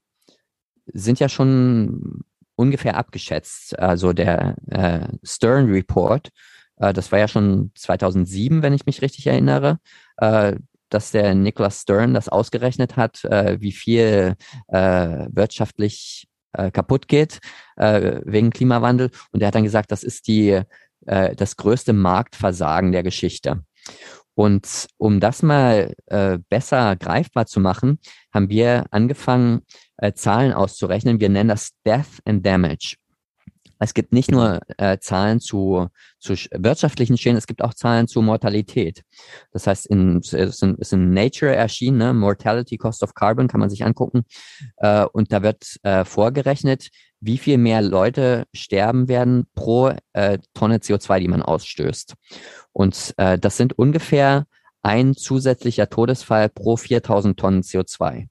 [0.86, 2.24] sind ja schon
[2.56, 3.78] ungefähr abgeschätzt.
[3.78, 6.30] Also der äh, Stern Report
[6.78, 9.78] äh, das war ja schon 2007, wenn ich mich richtig erinnere,
[10.18, 10.56] äh,
[10.88, 14.36] dass der Nicholas Stern das ausgerechnet hat, äh, wie viel
[14.68, 17.40] äh, wirtschaftlich äh, kaputt geht
[17.76, 19.10] äh, wegen Klimawandel.
[19.32, 20.62] Und er hat dann gesagt, das ist die,
[21.00, 23.62] das größte Marktversagen der Geschichte.
[24.38, 27.98] Und um das mal äh, besser greifbar zu machen,
[28.32, 29.62] haben wir angefangen,
[29.96, 31.18] äh, Zahlen auszurechnen.
[31.18, 32.94] Wir nennen das Death and Damage.
[33.78, 38.22] Es gibt nicht nur äh, Zahlen zu, zu wirtschaftlichen Schäden, es gibt auch Zahlen zu
[38.22, 39.02] Mortalität.
[39.52, 42.14] Das heißt, in, es ist in, ist in Nature erschienen, ne?
[42.14, 44.24] Mortality Cost of Carbon kann man sich angucken.
[44.76, 46.88] Äh, und da wird äh, vorgerechnet,
[47.20, 52.14] wie viel mehr Leute sterben werden pro äh, Tonne CO2, die man ausstößt.
[52.72, 54.46] Und äh, das sind ungefähr
[54.82, 58.28] ein zusätzlicher Todesfall pro 4000 Tonnen CO2.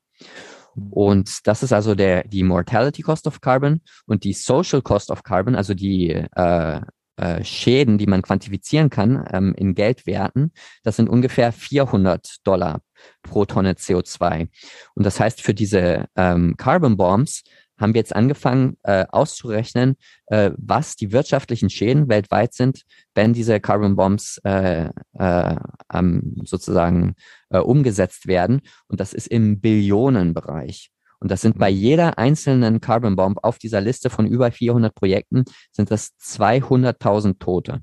[0.91, 5.23] Und das ist also der, die Mortality Cost of Carbon und die Social Cost of
[5.23, 6.81] Carbon, also die äh,
[7.17, 10.51] äh, Schäden, die man quantifizieren kann ähm, in Geldwerten,
[10.83, 12.81] das sind ungefähr 400 Dollar
[13.23, 14.49] pro Tonne CO2.
[14.93, 17.43] Und das heißt, für diese ähm, Carbon Bombs
[17.77, 19.95] haben wir jetzt angefangen äh, auszurechnen,
[20.27, 25.55] äh, was die wirtschaftlichen Schäden weltweit sind, wenn diese Carbon Bombs äh, äh,
[25.93, 27.15] ähm, sozusagen
[27.49, 28.61] äh, umgesetzt werden.
[28.87, 30.91] Und das ist im Billionenbereich.
[31.19, 31.77] Und das sind bei mhm.
[31.77, 37.81] jeder einzelnen Carbon Bomb auf dieser Liste von über 400 Projekten sind das 200.000 Tote.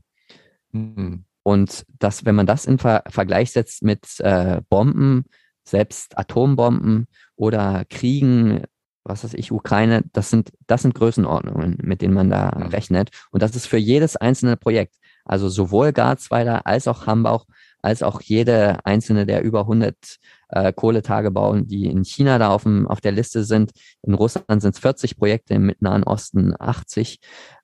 [0.73, 1.25] Mhm.
[1.43, 5.25] Und das, wenn man das in Ver Vergleich setzt mit äh, Bomben,
[5.65, 8.63] selbst Atombomben oder Kriegen
[9.05, 12.67] was weiß ich, Ukraine, das sind, das sind Größenordnungen, mit denen man da ja.
[12.67, 13.11] rechnet.
[13.31, 17.47] Und das ist für jedes einzelne Projekt, also sowohl Garzweiler als auch Hambauch,
[17.83, 19.95] als auch jede einzelne der über 100
[20.49, 23.73] äh, Kohletagebauen, die in China da auf, dem, auf der Liste sind.
[24.03, 27.21] In Russland sind es 40 Projekte, im Nahen Osten 80.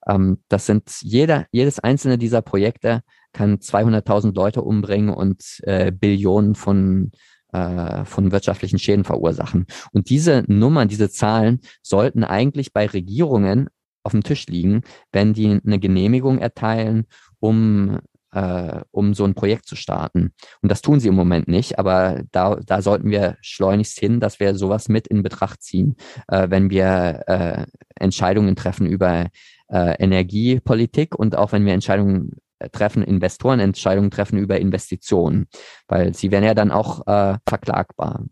[0.06, 3.00] Ähm, das sind jeder, jedes einzelne dieser Projekte
[3.32, 7.12] kann 200.000 Leute umbringen und äh, Billionen von
[7.52, 9.66] äh, von wirtschaftlichen Schäden verursachen.
[9.92, 13.68] Und diese Nummern, diese Zahlen sollten eigentlich bei Regierungen
[14.02, 14.82] auf dem Tisch liegen,
[15.12, 17.06] wenn die eine Genehmigung erteilen,
[17.38, 17.98] um
[18.32, 20.32] äh, um so ein Projekt zu starten.
[20.62, 24.40] Und das tun sie im Moment nicht, aber da, da sollten wir schleunigst hin, dass
[24.40, 25.96] wir sowas mit in Betracht ziehen,
[26.28, 29.26] äh, wenn wir äh, Entscheidungen treffen über
[29.68, 32.36] äh, Energiepolitik und auch wenn wir Entscheidungen
[32.68, 35.48] treffen, Investorenentscheidungen treffen über Investitionen,
[35.88, 38.24] weil sie werden ja dann auch äh, verklagbar.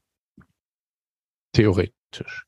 [1.53, 2.45] Theoretisch.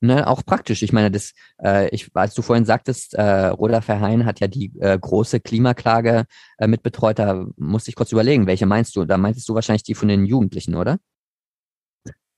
[0.00, 0.82] Ne, auch praktisch.
[0.82, 4.70] Ich meine, das, äh, ich, als du vorhin sagtest, äh, Roda Verheyen hat ja die
[4.78, 6.26] äh, große Klimaklage
[6.58, 9.06] äh, mitbetreut, da musste ich kurz überlegen, welche meinst du?
[9.06, 10.98] Da meintest du wahrscheinlich die von den Jugendlichen, oder?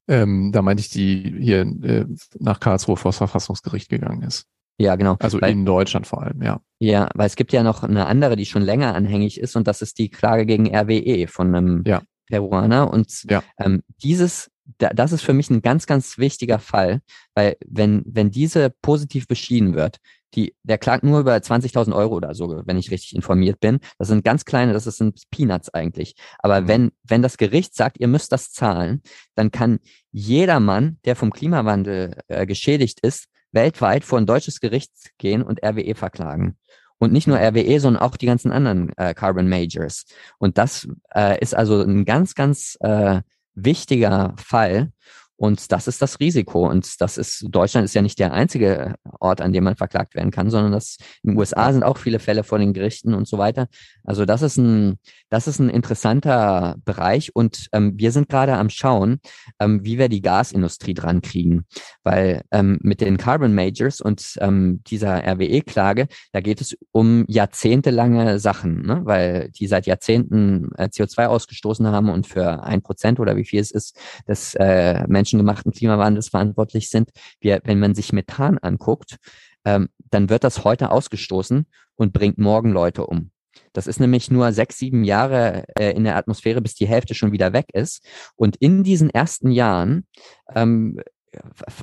[0.07, 2.07] Ähm, da meinte ich die hier äh,
[2.39, 4.47] nach Karlsruhe vor das Verfassungsgericht gegangen ist.
[4.79, 5.16] Ja, genau.
[5.20, 6.61] Also weil, in Deutschland vor allem, ja.
[6.79, 9.81] Ja, weil es gibt ja noch eine andere, die schon länger anhängig ist und das
[9.81, 12.03] ist die Klage gegen RWE von einem ja.
[12.27, 12.93] Peruaner.
[12.93, 13.43] Und ja.
[13.59, 17.01] ähm, dieses, da, das ist für mich ein ganz, ganz wichtiger Fall,
[17.35, 19.99] weil wenn, wenn diese positiv beschieden wird,
[20.35, 23.79] die, der klagt nur über 20.000 Euro oder so, wenn ich richtig informiert bin.
[23.99, 26.14] Das sind ganz kleine, das sind Peanuts eigentlich.
[26.39, 26.68] Aber mhm.
[26.68, 29.03] wenn, wenn das Gericht sagt, ihr müsst das zahlen,
[29.35, 29.79] dann kann
[30.12, 35.64] jeder Mann, der vom Klimawandel äh, geschädigt ist, weltweit vor ein deutsches Gericht gehen und
[35.64, 36.57] RWE verklagen.
[36.98, 40.07] Und nicht nur RWE, sondern auch die ganzen anderen äh, Carbon Majors.
[40.38, 43.20] Und das äh, ist also ein ganz, ganz äh,
[43.54, 44.92] wichtiger Fall.
[45.37, 46.68] Und das ist das Risiko.
[46.68, 50.30] Und das ist, Deutschland ist ja nicht der einzige Ort, an dem man verklagt werden
[50.30, 53.37] kann, sondern das, in den USA sind auch viele Fälle vor den Gerichten und so
[53.39, 53.68] weiter.
[54.05, 57.34] Also das ist ein, das ist ein interessanter Bereich.
[57.34, 59.20] Und ähm, wir sind gerade am Schauen,
[59.61, 61.66] ähm, wie wir die Gasindustrie dran kriegen.
[62.03, 68.39] Weil ähm, mit den Carbon Majors und ähm, dieser RWE-Klage, da geht es um jahrzehntelange
[68.39, 69.03] Sachen, ne?
[69.05, 73.61] weil die seit Jahrzehnten äh, CO2 ausgestoßen haben und für ein Prozent oder wie viel
[73.61, 77.11] es ist, das äh, Menschen menschengemachten Klimawandels verantwortlich sind.
[77.41, 79.16] Wir, wenn man sich Methan anguckt,
[79.64, 81.66] ähm, dann wird das heute ausgestoßen
[81.97, 83.31] und bringt morgen Leute um.
[83.72, 87.33] Das ist nämlich nur sechs, sieben Jahre äh, in der Atmosphäre, bis die Hälfte schon
[87.33, 88.07] wieder weg ist.
[88.37, 90.07] Und in diesen ersten Jahren
[90.55, 91.01] ähm,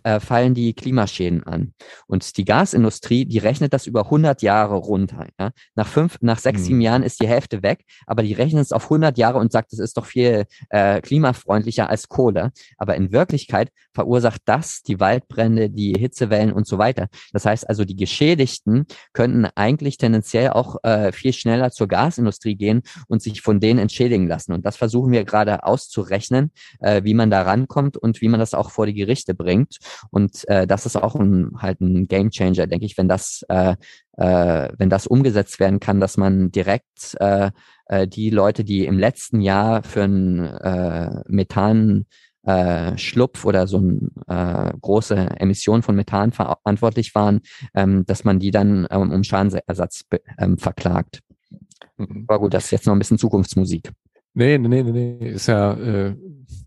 [0.03, 1.73] äh, fallen die Klimaschäden an.
[2.07, 5.27] Und die Gasindustrie, die rechnet das über 100 Jahre runter.
[5.39, 5.51] Ja?
[5.75, 6.65] Nach fünf, nach sechs, mhm.
[6.65, 9.73] sieben Jahren ist die Hälfte weg, aber die rechnen es auf 100 Jahre und sagt,
[9.73, 12.51] es ist doch viel äh, klimafreundlicher als Kohle.
[12.77, 17.07] Aber in Wirklichkeit verursacht das die Waldbrände, die Hitzewellen und so weiter.
[17.31, 22.81] Das heißt also, die Geschädigten könnten eigentlich tendenziell auch äh, viel schneller zur Gasindustrie gehen
[23.07, 24.53] und sich von denen entschädigen lassen.
[24.53, 28.53] Und das versuchen wir gerade auszurechnen, äh, wie man da rankommt und wie man das
[28.53, 29.42] auch vor die Gerichte bringt.
[30.11, 33.75] Und äh, das ist auch ein, halt ein Game Changer, denke ich, wenn das, äh,
[34.17, 37.51] äh, wenn das umgesetzt werden kann, dass man direkt äh,
[37.87, 42.05] äh, die Leute, die im letzten Jahr für ein äh, Methan
[42.45, 47.41] äh, Schlupf oder so eine äh, große Emission von Methan verantwortlich waren,
[47.73, 50.05] ähm, dass man die dann ähm, um Schadensersatz
[50.37, 51.21] ähm, verklagt.
[51.97, 52.25] Mhm.
[52.27, 53.91] Aber gut, das ist jetzt noch ein bisschen Zukunftsmusik.
[54.33, 56.15] Nee, nee, nee, nee, ist ja, äh,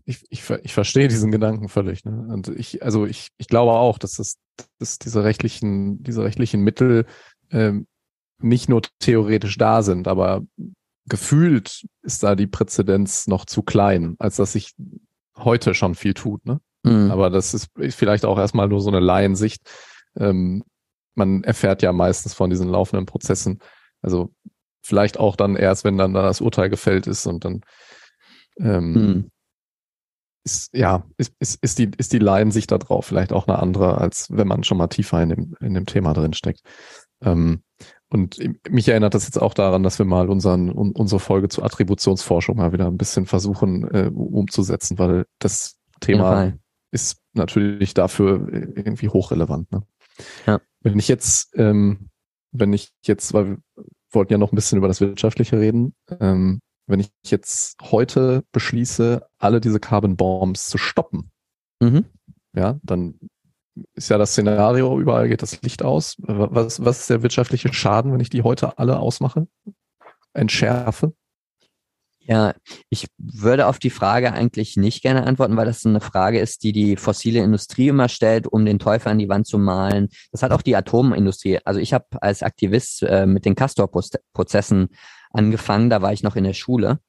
[0.05, 2.05] ich, ich, ich verstehe diesen Gedanken völlig.
[2.05, 2.27] Ne?
[2.29, 4.37] Und ich, also ich, ich glaube auch, dass das,
[4.79, 7.05] dass diese rechtlichen, diese rechtlichen Mittel
[7.51, 7.87] ähm,
[8.41, 10.43] nicht nur theoretisch da sind, aber
[11.09, 14.73] gefühlt ist da die Präzedenz noch zu klein, als dass sich
[15.37, 16.45] heute schon viel tut.
[16.45, 16.59] Ne?
[16.83, 17.11] Mhm.
[17.11, 19.69] Aber das ist vielleicht auch erstmal nur so eine Laiensicht.
[20.17, 20.63] Ähm,
[21.15, 23.59] man erfährt ja meistens von diesen laufenden Prozessen.
[24.01, 24.31] Also
[24.81, 27.61] vielleicht auch dann erst, wenn dann da das Urteil gefällt ist und dann
[28.59, 29.31] ähm, mhm.
[30.43, 33.97] ist, ja, ist, ist, ist, die, ist die Laiensicht da drauf vielleicht auch eine andere,
[33.97, 36.61] als wenn man schon mal tiefer in dem, in dem Thema drin steckt.
[37.21, 37.63] Ähm,
[38.09, 41.65] und mich erinnert das jetzt auch daran, dass wir mal unseren, un, unsere Folge zur
[41.65, 46.53] Attributionsforschung mal wieder ein bisschen versuchen äh, umzusetzen, weil das Thema ja,
[46.91, 49.71] ist natürlich dafür irgendwie hochrelevant.
[49.71, 49.83] Ne?
[50.45, 50.61] Ja.
[50.81, 52.09] Wenn ich jetzt, ähm,
[52.51, 53.57] wenn ich jetzt, weil
[54.11, 59.25] wollten ja noch ein bisschen über das Wirtschaftliche reden, ähm, wenn ich jetzt heute beschließe,
[59.37, 61.31] alle diese Carbon Bombs zu stoppen,
[61.81, 62.05] mhm.
[62.53, 63.19] ja, dann
[63.93, 66.15] ist ja das Szenario, überall geht das Licht aus.
[66.19, 69.47] Was, was ist der wirtschaftliche Schaden, wenn ich die heute alle ausmache?
[70.33, 71.13] Entschärfe?
[72.29, 72.53] Ja,
[72.89, 76.73] ich würde auf die Frage eigentlich nicht gerne antworten, weil das eine Frage ist, die
[76.73, 80.09] die fossile Industrie immer stellt, um den Teufel an die Wand zu malen.
[80.33, 81.59] Das hat auch die Atomindustrie.
[81.63, 84.89] Also ich habe als Aktivist äh, mit den Castor-Prozessen
[85.31, 86.99] angefangen, da war ich noch in der Schule.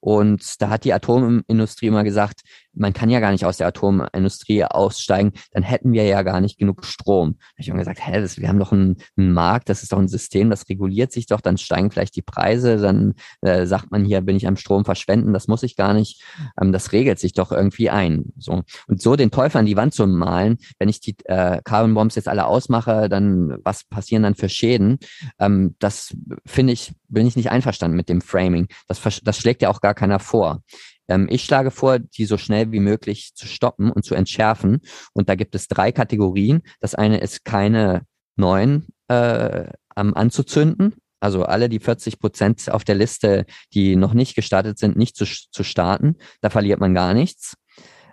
[0.00, 2.40] Und da hat die Atomindustrie immer gesagt,
[2.76, 6.58] man kann ja gar nicht aus der Atomindustrie aussteigen, dann hätten wir ja gar nicht
[6.58, 7.36] genug Strom.
[7.38, 9.92] Da habe ich immer gesagt, hä, das, wir haben doch einen, einen, Markt, das ist
[9.92, 13.90] doch ein System, das reguliert sich doch, dann steigen vielleicht die Preise, dann äh, sagt
[13.90, 16.22] man hier, bin ich am Strom verschwenden, das muss ich gar nicht,
[16.60, 18.32] ähm, das regelt sich doch irgendwie ein.
[18.38, 18.62] So.
[18.86, 22.14] Und so den Teufel an die Wand zu malen, wenn ich die äh, Carbon Bombs
[22.14, 24.98] jetzt alle ausmache, dann was passieren dann für Schäden?
[25.38, 26.14] Ähm, das
[26.44, 28.68] finde ich, bin ich nicht einverstanden mit dem Framing.
[28.88, 30.62] Das, das schlägt ja auch gar keiner vor.
[31.08, 34.80] Ähm, ich schlage vor, die so schnell wie möglich zu stoppen und zu entschärfen.
[35.12, 36.62] Und da gibt es drei Kategorien.
[36.80, 38.02] Das eine ist keine
[38.36, 40.94] neuen äh, anzuzünden.
[41.20, 45.24] Also alle die 40 Prozent auf der Liste, die noch nicht gestartet sind, nicht zu,
[45.24, 46.16] zu starten.
[46.40, 47.56] Da verliert man gar nichts.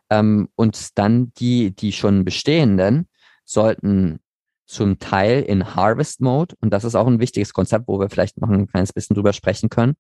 [0.10, 3.08] Ähm, und dann die, die schon bestehenden,
[3.46, 4.20] sollten
[4.66, 8.40] zum Teil in Harvest Mode, und das ist auch ein wichtiges Konzept, wo wir vielleicht
[8.40, 9.96] noch ein kleines bisschen drüber sprechen können.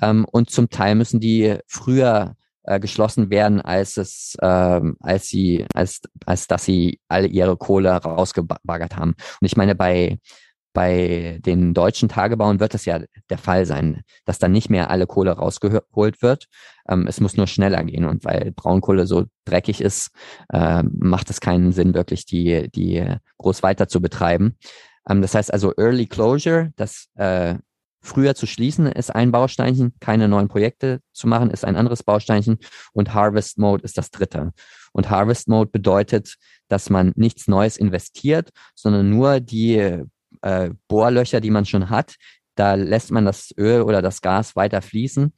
[0.00, 2.34] Ähm, und zum Teil müssen die früher
[2.64, 7.90] äh, geschlossen werden, als es, ähm, als sie, als, als dass sie alle ihre Kohle
[7.90, 9.14] rausgebaggert haben.
[9.40, 10.18] Und ich meine, bei
[10.72, 13.00] bei den deutschen Tagebauen wird das ja
[13.30, 16.46] der Fall sein, dass dann nicht mehr alle Kohle rausgeholt wird.
[16.88, 18.04] Ähm, es muss nur schneller gehen.
[18.04, 20.10] Und weil Braunkohle so dreckig ist,
[20.52, 23.04] äh, macht es keinen Sinn, wirklich die, die
[23.38, 24.56] groß weiter zu betreiben.
[25.08, 27.56] Ähm, das heißt also Early Closure, das äh,
[28.00, 32.58] früher zu schließen ist ein Bausteinchen, keine neuen Projekte zu machen ist ein anderes Bausteinchen
[32.92, 34.52] und Harvest Mode ist das dritte.
[34.92, 36.36] Und Harvest Mode bedeutet,
[36.68, 40.02] dass man nichts Neues investiert, sondern nur die
[40.42, 42.16] äh, Bohrlöcher, die man schon hat.
[42.54, 45.32] Da lässt man das Öl oder das Gas weiter fließen.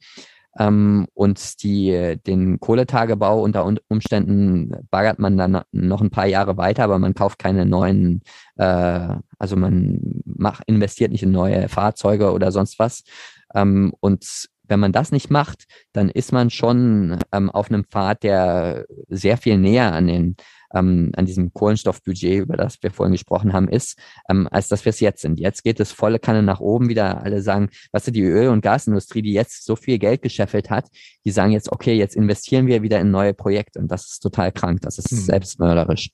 [0.57, 6.83] Ähm, und die, den Kohletagebau unter Umständen baggert man dann noch ein paar Jahre weiter,
[6.83, 8.21] aber man kauft keine neuen,
[8.55, 13.03] äh, also man macht, investiert nicht in neue Fahrzeuge oder sonst was.
[13.53, 18.23] Ähm, und wenn man das nicht macht, dann ist man schon ähm, auf einem Pfad,
[18.23, 20.35] der sehr viel näher an den
[20.75, 23.97] ähm, an diesem Kohlenstoffbudget, über das wir vorhin gesprochen haben, ist,
[24.29, 25.39] ähm, als dass wir es jetzt sind.
[25.39, 27.23] Jetzt geht es volle Kanne nach oben wieder.
[27.23, 30.87] Alle sagen, was ist die Öl- und Gasindustrie, die jetzt so viel Geld gescheffelt hat,
[31.25, 33.79] die sagen jetzt, okay, jetzt investieren wir wieder in neue Projekte.
[33.79, 34.81] Und das ist total krank.
[34.81, 35.17] Das ist mhm.
[35.17, 36.09] selbstmörderisch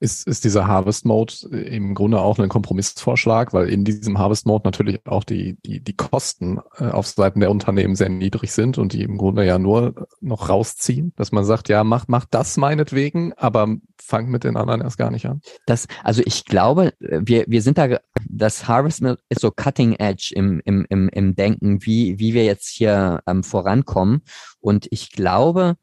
[0.00, 4.66] ist, ist dieser Harvest Mode im Grunde auch ein Kompromissvorschlag, weil in diesem Harvest Mode
[4.66, 8.92] natürlich auch die, die, die Kosten äh, auf Seiten der Unternehmen sehr niedrig sind und
[8.92, 13.32] die im Grunde ja nur noch rausziehen, dass man sagt, ja, mach, mach das meinetwegen,
[13.34, 15.40] aber fang mit den anderen erst gar nicht an.
[15.66, 20.32] Das, also ich glaube, wir, wir sind da, das Harvest Mode ist so cutting edge
[20.34, 24.22] im, im, im, im Denken, wie, wie wir jetzt hier ähm, vorankommen.
[24.60, 25.76] Und ich glaube,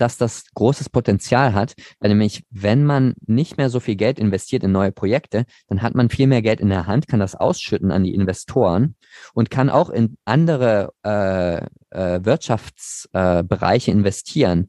[0.00, 4.64] dass das großes Potenzial hat, weil nämlich, wenn man nicht mehr so viel Geld investiert
[4.64, 7.90] in neue Projekte, dann hat man viel mehr Geld in der Hand, kann das ausschütten
[7.90, 8.96] an die Investoren
[9.34, 14.68] und kann auch in andere äh, äh, Wirtschaftsbereiche äh, investieren.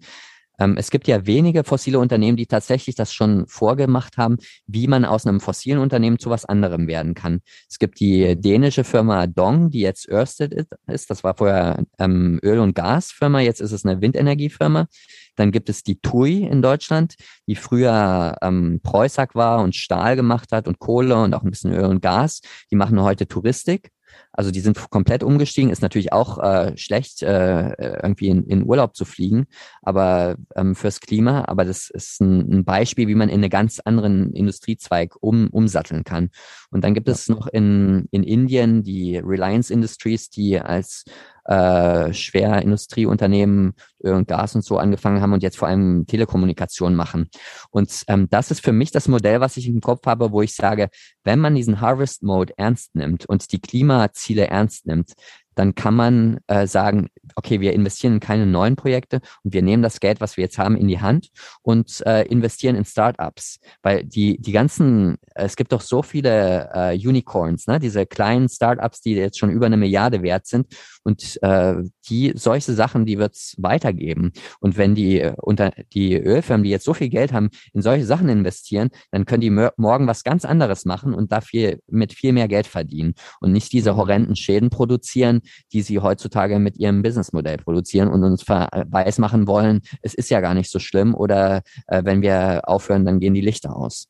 [0.62, 4.38] Ähm, es gibt ja wenige fossile Unternehmen, die tatsächlich das schon vorgemacht haben,
[4.68, 7.42] wie man aus einem fossilen Unternehmen zu was anderem werden kann.
[7.68, 11.10] Es gibt die dänische Firma Dong, die jetzt Ørsted ist.
[11.10, 14.88] Das war vorher ähm, Öl- und Gasfirma, jetzt ist es eine Windenergiefirma.
[15.36, 17.16] Dann gibt es die TUI in Deutschland,
[17.48, 21.74] die früher ähm, Preußack war und Stahl gemacht hat und Kohle und auch ein bisschen
[21.74, 22.42] Öl und Gas.
[22.70, 23.92] Die machen heute Touristik.
[24.34, 25.70] Also die sind komplett umgestiegen.
[25.70, 29.46] Ist natürlich auch äh, schlecht, äh, irgendwie in, in Urlaub zu fliegen,
[29.82, 31.46] aber ähm, fürs Klima.
[31.48, 36.04] Aber das ist ein, ein Beispiel, wie man in einen ganz anderen Industriezweig um, umsatteln
[36.04, 36.30] kann.
[36.70, 41.04] Und dann gibt es noch in, in Indien die Reliance Industries, die als
[41.52, 43.74] äh, Schwerindustrieunternehmen
[44.04, 47.30] Öl und Gas und so angefangen haben und jetzt vor allem Telekommunikation machen.
[47.72, 50.56] Und ähm, das ist für mich das Modell, was ich im Kopf habe, wo ich
[50.56, 50.90] sage,
[51.26, 55.12] wenn man diesen Harvest Mode ernst nimmt und die Klimaziele ernst nimmt,
[55.56, 59.84] dann kann man äh, sagen, okay, wir investieren in keine neuen Projekte und wir nehmen
[59.84, 61.30] das Geld, was wir jetzt haben, in die Hand
[61.62, 63.60] und äh, investieren in Startups.
[63.82, 67.80] Weil die, die ganzen, es gibt doch so viele äh, Unicorns, ne?
[67.80, 70.68] diese kleinen Startups, die jetzt schon über eine Milliarde wert sind
[71.04, 71.76] und äh,
[72.10, 74.32] die solche Sachen, die wird's weitergeben.
[74.60, 78.30] Und wenn die unter die Ölfirmen, die jetzt so viel Geld haben, in solche Sachen
[78.30, 82.68] investieren, dann können die morgen was ganz anderes machen und dafür mit viel mehr Geld
[82.68, 85.42] verdienen und nicht diese horrenden Schäden produzieren,
[85.74, 90.42] die sie heutzutage mit ihrem Businessmodell produzieren und uns weiß machen wollen, es ist ja
[90.42, 94.08] gar nicht so schlimm oder äh, wenn wir aufhören, dann gehen die Lichter aus.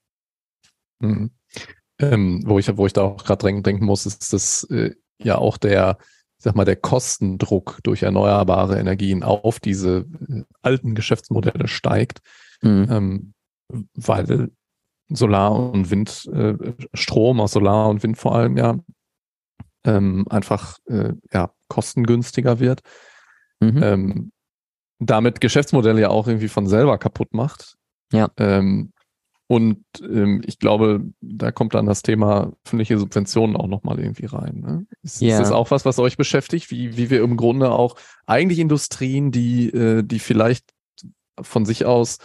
[1.00, 1.32] Mhm.
[2.00, 5.58] Ähm, wo ich, wo ich da auch gerade denken muss, ist das äh, ja auch
[5.58, 5.98] der,
[6.42, 12.22] ich sag mal, der Kostendruck durch erneuerbare Energien auf diese äh, alten Geschäftsmodelle steigt,
[12.64, 12.88] mhm.
[12.90, 13.34] ähm,
[13.94, 14.50] weil
[15.08, 18.80] Solar- und Windstrom äh, aus Solar und Wind vor allem ja
[19.84, 22.82] ähm, einfach äh, ja, kostengünstiger wird.
[23.60, 23.84] Mhm.
[23.84, 24.32] Ähm,
[24.98, 27.78] damit Geschäftsmodelle ja auch irgendwie von selber kaputt macht.
[28.12, 28.32] Ja.
[28.38, 28.91] Ähm,
[29.52, 34.62] und ähm, ich glaube, da kommt dann das Thema öffentliche Subventionen auch nochmal irgendwie rein.
[34.62, 34.86] Ne?
[35.04, 35.34] Ist, ja.
[35.34, 39.30] ist das auch was, was euch beschäftigt, wie, wie wir im Grunde auch eigentlich Industrien,
[39.30, 40.72] die, äh, die vielleicht
[41.42, 42.20] von sich aus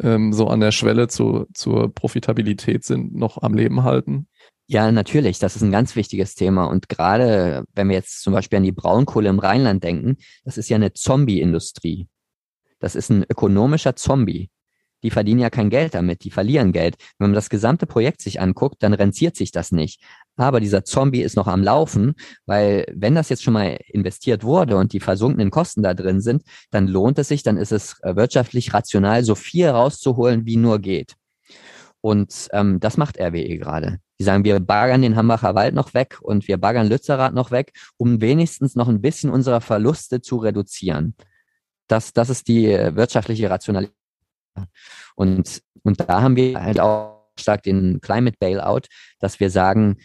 [0.00, 4.28] ähm, so an der Schwelle zu, zur Profitabilität sind, noch am Leben halten?
[4.68, 5.40] Ja, natürlich.
[5.40, 6.66] Das ist ein ganz wichtiges Thema.
[6.66, 10.68] Und gerade wenn wir jetzt zum Beispiel an die Braunkohle im Rheinland denken, das ist
[10.68, 12.06] ja eine Zombie-Industrie.
[12.78, 14.50] Das ist ein ökonomischer Zombie.
[15.04, 16.96] Die verdienen ja kein Geld damit, die verlieren Geld.
[17.18, 20.02] Wenn man das gesamte Projekt sich anguckt, dann rentiert sich das nicht.
[20.36, 22.14] Aber dieser Zombie ist noch am Laufen,
[22.46, 26.42] weil wenn das jetzt schon mal investiert wurde und die versunkenen Kosten da drin sind,
[26.70, 30.78] dann lohnt es sich, dann ist es äh, wirtschaftlich rational, so viel rauszuholen, wie nur
[30.78, 31.14] geht.
[32.00, 33.98] Und ähm, das macht RWE gerade.
[34.18, 37.72] Die sagen, wir baggern den Hambacher Wald noch weg und wir baggern Lützerath noch weg,
[37.98, 41.14] um wenigstens noch ein bisschen unserer Verluste zu reduzieren.
[41.88, 44.03] Das, das ist die äh, wirtschaftliche Rationalität.
[45.14, 48.82] Und, und da haben wir halt auch stark den Climate Bailout,
[49.18, 49.96] dass wir sagen,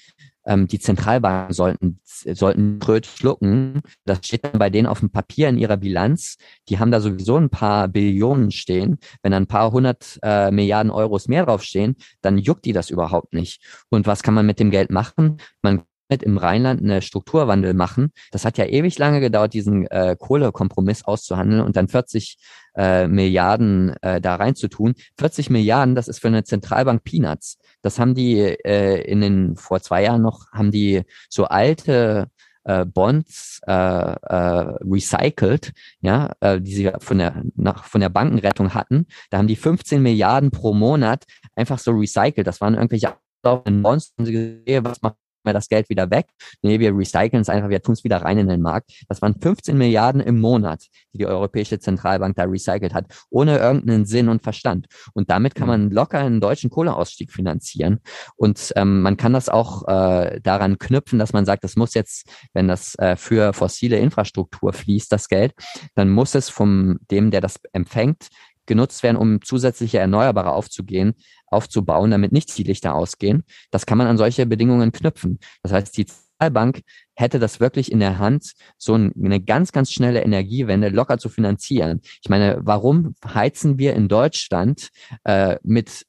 [0.45, 3.81] ähm, die Zentralbanken sollten, sollten Bröt schlucken.
[4.05, 6.37] Das steht dann bei denen auf dem Papier in ihrer Bilanz.
[6.67, 8.97] Die haben da sowieso ein paar Billionen stehen.
[9.21, 13.33] Wenn dann ein paar hundert äh, Milliarden Euros mehr draufstehen, dann juckt die das überhaupt
[13.33, 13.61] nicht.
[13.89, 15.37] Und was kann man mit dem Geld machen?
[15.61, 18.11] Man im Rheinland eine Strukturwandel machen.
[18.31, 22.37] Das hat ja ewig lange gedauert, diesen äh, Kohlekompromiss auszuhandeln und dann 40
[22.75, 24.95] äh, Milliarden äh, da reinzutun.
[25.19, 27.59] 40 Milliarden, das ist für eine Zentralbank Peanuts.
[27.81, 32.29] Das haben die äh, in den vor zwei Jahren noch, haben die so alte
[32.63, 38.73] äh, Bonds äh, äh, recycelt, ja, äh, die sie von der nach, von der Bankenrettung
[38.73, 39.05] hatten.
[39.29, 42.47] Da haben die 15 Milliarden pro Monat einfach so recycelt.
[42.47, 46.27] Das waren irgendwelche Bonds, und sie gesehen, was macht wir das Geld wieder weg.
[46.61, 49.03] Nee, wir recyceln es einfach, wir tun es wieder rein in den Markt.
[49.07, 54.05] Das waren 15 Milliarden im Monat, die die Europäische Zentralbank da recycelt hat, ohne irgendeinen
[54.05, 54.87] Sinn und Verstand.
[55.13, 57.99] Und damit kann man locker einen deutschen Kohleausstieg finanzieren.
[58.35, 62.27] Und ähm, man kann das auch äh, daran knüpfen, dass man sagt, das muss jetzt,
[62.53, 65.53] wenn das äh, für fossile Infrastruktur fließt, das Geld,
[65.95, 68.27] dann muss es vom dem, der das empfängt,
[68.69, 71.15] genutzt werden, um zusätzliche Erneuerbare aufzugehen,
[71.47, 73.43] aufzubauen, damit nicht die Lichter ausgehen.
[73.71, 75.39] Das kann man an solche Bedingungen knüpfen.
[75.61, 76.83] Das heißt, die Zentralbank
[77.15, 81.99] hätte das wirklich in der Hand, so eine ganz, ganz schnelle Energiewende locker zu finanzieren.
[82.23, 84.89] Ich meine, warum heizen wir in Deutschland
[85.25, 86.05] äh, mit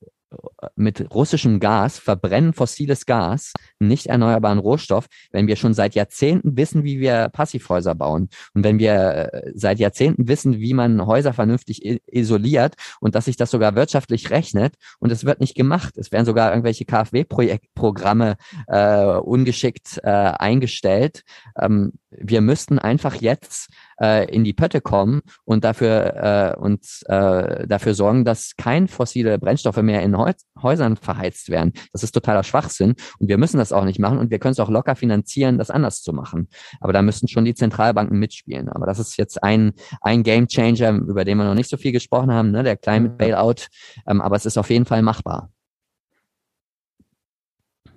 [0.76, 6.84] mit russischem Gas, verbrennen fossiles Gas, nicht erneuerbaren Rohstoff, wenn wir schon seit Jahrzehnten wissen,
[6.84, 11.84] wie wir Passivhäuser bauen und wenn wir äh, seit Jahrzehnten wissen, wie man Häuser vernünftig
[12.06, 15.96] isoliert und dass sich das sogar wirtschaftlich rechnet und es wird nicht gemacht.
[15.96, 21.22] Es werden sogar irgendwelche KfW-Programme äh, ungeschickt äh, eingestellt.
[21.60, 23.68] Ähm, wir müssten einfach jetzt
[24.00, 29.38] äh, in die Pötte kommen und dafür, äh, und, äh, dafür sorgen, dass kein fossile
[29.38, 30.14] Brennstoffe mehr in
[30.62, 31.72] Häusern verheizt werden.
[31.92, 34.60] Das ist totaler Schwachsinn und wir müssen das auch nicht machen und wir können es
[34.60, 36.48] auch locker finanzieren, das anders zu machen.
[36.80, 38.68] Aber da müssten schon die Zentralbanken mitspielen.
[38.68, 41.92] Aber das ist jetzt ein, ein Game Changer, über den wir noch nicht so viel
[41.92, 42.62] gesprochen haben, ne?
[42.62, 43.66] der Climate Bailout.
[44.06, 45.50] Ähm, aber es ist auf jeden Fall machbar.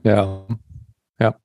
[0.04, 0.46] Ja,
[1.20, 1.36] ja.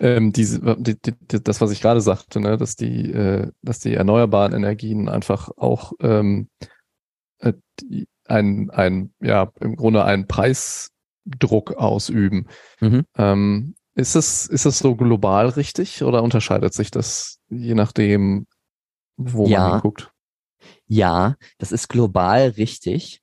[0.00, 3.94] Ähm, diese, die, die, das, was ich gerade sagte, ne, dass die, äh, dass die
[3.94, 6.48] erneuerbaren Energien einfach auch ähm,
[7.38, 12.48] äh, die, ein, ein, ja, im Grunde einen Preisdruck ausüben.
[12.80, 13.04] Mhm.
[13.16, 18.46] Ähm, ist es, ist es so global richtig oder unterscheidet sich das je nachdem,
[19.16, 19.60] wo ja.
[19.60, 20.10] man hinguckt?
[20.86, 23.20] Ja, das ist global richtig.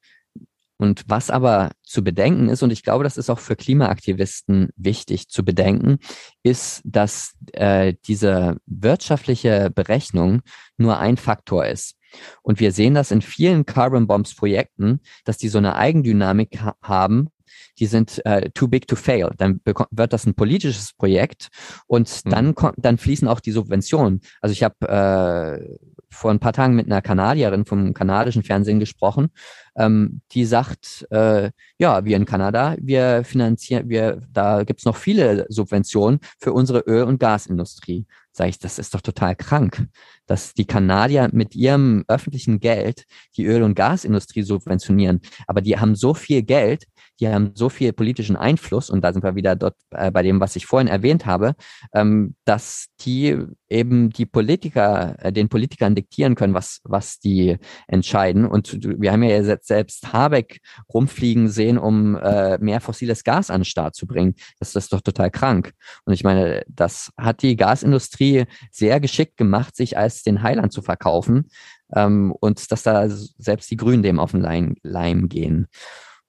[0.77, 5.27] Und was aber zu bedenken ist, und ich glaube, das ist auch für Klimaaktivisten wichtig
[5.27, 5.97] zu bedenken,
[6.41, 10.41] ist, dass äh, diese wirtschaftliche Berechnung
[10.77, 11.95] nur ein Faktor ist.
[12.41, 16.75] Und wir sehen das in vielen Carbon Bombs Projekten, dass die so eine Eigendynamik ha
[16.81, 17.29] haben,
[17.77, 19.31] die sind äh, too big to fail.
[19.37, 21.49] Dann wird das ein politisches Projekt
[21.87, 22.29] und mhm.
[22.29, 24.21] dann dann fließen auch die Subventionen.
[24.41, 25.77] Also ich habe äh,
[26.11, 29.29] vor ein paar Tagen mit einer Kanadierin vom kanadischen Fernsehen gesprochen,
[29.77, 35.45] ähm, die sagt, äh, ja, wir in Kanada, wir finanzieren, wir, da gibt's noch viele
[35.49, 38.05] Subventionen für unsere Öl- und Gasindustrie.
[38.31, 39.87] Sag ich, das ist doch total krank,
[40.25, 43.05] dass die Kanadier mit ihrem öffentlichen Geld
[43.37, 45.21] die Öl- und Gasindustrie subventionieren.
[45.47, 46.85] Aber die haben so viel Geld,
[47.19, 50.39] die haben so viel politischen Einfluss, und da sind wir wieder dort äh, bei dem,
[50.39, 51.55] was ich vorhin erwähnt habe,
[51.93, 57.57] ähm, dass die eben die Politiker, äh, den Politikern diktieren können, was, was die
[57.87, 58.45] entscheiden.
[58.45, 60.59] Und wir haben ja selbst Habeck
[60.93, 64.35] rumfliegen sehen, um äh, mehr fossiles Gas an den Start zu bringen.
[64.59, 65.73] Das, ist doch total krank.
[66.05, 70.81] Und ich meine, das hat die Gasindustrie sehr geschickt gemacht, sich als den Heiland zu
[70.81, 71.49] verkaufen.
[71.93, 75.67] Ähm, und dass da selbst die Grünen dem auf den Leim gehen.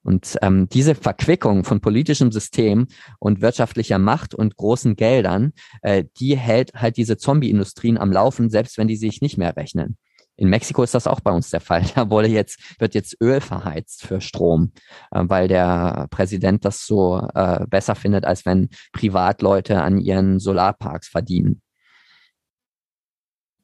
[0.03, 2.87] Und ähm, diese Verquickung von politischem System
[3.19, 8.77] und wirtschaftlicher Macht und großen Geldern, äh, die hält halt diese Zombie-Industrien am Laufen, selbst
[8.77, 9.97] wenn die sich nicht mehr rechnen.
[10.37, 11.83] In Mexiko ist das auch bei uns der Fall.
[11.95, 14.71] Da wurde jetzt, wird jetzt Öl verheizt für Strom,
[15.11, 21.09] äh, weil der Präsident das so äh, besser findet, als wenn Privatleute an ihren Solarparks
[21.09, 21.61] verdienen.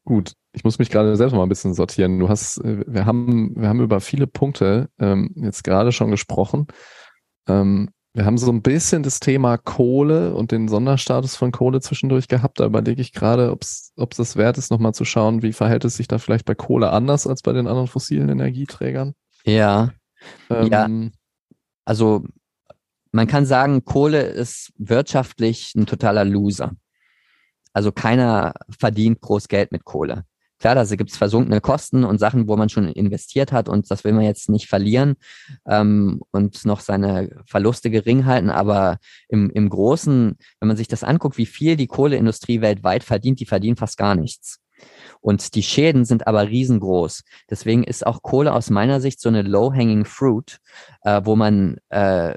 [0.08, 2.18] Gut, ich muss mich gerade selbst mal ein bisschen sortieren.
[2.18, 6.68] Du hast, äh, wir haben, wir haben über viele Punkte ähm, jetzt gerade schon gesprochen.
[7.46, 12.30] Ähm, wir haben so ein bisschen das Thema Kohle und den Sonderstatus von Kohle zwischendurch
[12.30, 12.62] gehabt.
[12.62, 15.98] Da überlege ich gerade, ob es das wert ist, nochmal zu schauen, wie verhält es
[15.98, 19.14] sich da vielleicht bei Kohle anders als bei den anderen fossilen Energieträgern.
[19.44, 19.92] Ja.
[20.50, 20.90] Ähm, ja.
[21.84, 22.24] Also
[23.12, 26.72] man kann sagen, Kohle ist wirtschaftlich ein totaler Loser.
[27.78, 30.24] Also keiner verdient groß Geld mit Kohle.
[30.58, 34.04] Klar, da gibt es versunkene Kosten und Sachen, wo man schon investiert hat und das
[34.04, 35.14] will man jetzt nicht verlieren
[35.68, 38.50] ähm, und noch seine Verluste gering halten.
[38.50, 38.98] Aber
[39.30, 43.46] im, im Großen, wenn man sich das anguckt, wie viel die Kohleindustrie weltweit verdient, die
[43.46, 44.58] verdienen fast gar nichts.
[45.22, 47.26] Und die Schäden sind aber riesengroß.
[47.48, 50.58] Deswegen ist auch Kohle aus meiner Sicht so eine low-hanging fruit,
[51.04, 52.34] äh, wo man äh,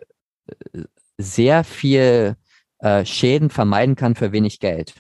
[1.17, 2.37] sehr viel
[2.81, 4.95] äh, Schäden vermeiden kann für wenig Geld.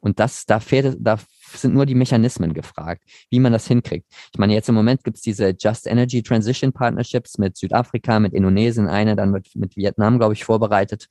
[0.00, 1.18] Und das, da fehlt, da
[1.54, 4.06] sind nur die Mechanismen gefragt, wie man das hinkriegt.
[4.32, 8.34] Ich meine, jetzt im Moment gibt es diese Just Energy Transition Partnerships mit Südafrika, mit
[8.34, 11.08] Indonesien, eine, dann wird mit Vietnam, glaube ich, vorbereitet.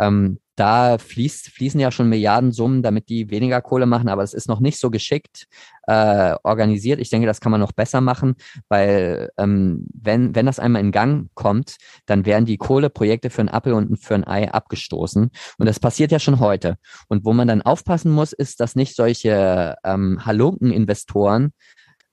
[0.00, 4.48] Ähm, da fließt, fließen ja schon Milliardensummen, damit die weniger Kohle machen, aber es ist
[4.48, 5.46] noch nicht so geschickt
[5.86, 6.98] äh, organisiert.
[6.98, 8.34] Ich denke, das kann man noch besser machen,
[8.68, 11.76] weil ähm, wenn, wenn das einmal in Gang kommt,
[12.06, 15.30] dann werden die Kohleprojekte für ein Apfel und für ein Ei abgestoßen.
[15.58, 16.76] Und das passiert ja schon heute.
[17.08, 21.52] Und wo man dann aufpassen muss, ist, dass nicht solche ähm, Halunken-Investoren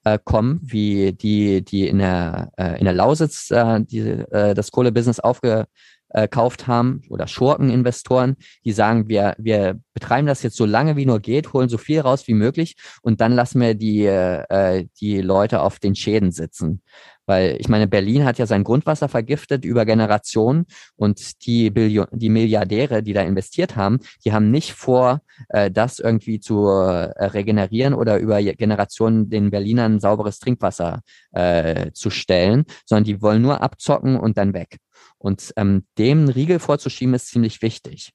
[0.04, 4.72] äh, kommen, wie die, die in der, äh, in der Lausitz äh, die, äh, das
[4.72, 5.66] Kohlebusiness aufge,
[6.14, 11.20] gekauft haben oder Schurkeninvestoren, die sagen, wir, wir betreiben das jetzt so lange wie nur
[11.20, 15.62] geht, holen so viel raus wie möglich und dann lassen wir die, äh, die Leute
[15.62, 16.82] auf den Schäden sitzen.
[17.26, 22.30] Weil ich meine, Berlin hat ja sein Grundwasser vergiftet über Generationen und die, Billion die
[22.30, 27.94] Milliardäre, die da investiert haben, die haben nicht vor, äh, das irgendwie zu äh, regenerieren
[27.94, 31.02] oder über Generationen den Berlinern sauberes Trinkwasser
[31.32, 34.78] äh, zu stellen, sondern die wollen nur abzocken und dann weg.
[35.24, 38.12] Und ähm, dem einen Riegel vorzuschieben, ist ziemlich wichtig.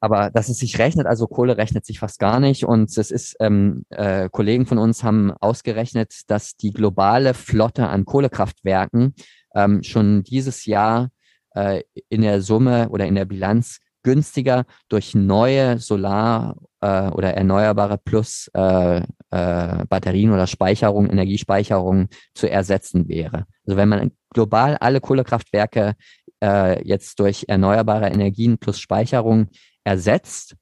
[0.00, 2.64] Aber dass es sich rechnet, also Kohle rechnet sich fast gar nicht.
[2.64, 8.04] Und es ist, ähm, äh, Kollegen von uns haben ausgerechnet, dass die globale Flotte an
[8.04, 9.14] Kohlekraftwerken
[9.54, 11.10] ähm, schon dieses Jahr
[11.54, 17.98] äh, in der Summe oder in der Bilanz günstiger durch neue Solar- äh, oder erneuerbare
[17.98, 23.46] Plus äh, äh, Batterien oder Speicherung, Energiespeicherung zu ersetzen wäre.
[23.66, 25.94] Also wenn man global alle Kohlekraftwerke
[26.42, 29.48] äh, jetzt durch erneuerbare Energien plus Speicherung
[29.82, 30.54] ersetzt,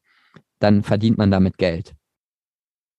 [0.59, 1.95] dann verdient man damit Geld.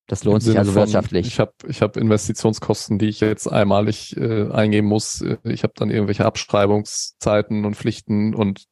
[0.07, 1.25] Das lohnt sich also von, wirtschaftlich.
[1.25, 5.23] Ich habe ich hab Investitionskosten, die ich jetzt einmalig äh, eingeben muss.
[5.43, 8.65] Ich habe dann irgendwelche Abschreibungszeiten und Pflichten und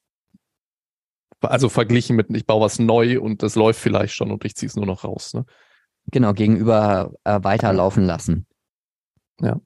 [1.42, 4.68] also verglichen mit, ich baue was neu und das läuft vielleicht schon und ich ziehe
[4.68, 5.34] es nur noch raus.
[5.34, 5.46] Ne?
[6.12, 8.46] Genau, gegenüber äh, weiterlaufen lassen.
[9.42, 9.60] Ja.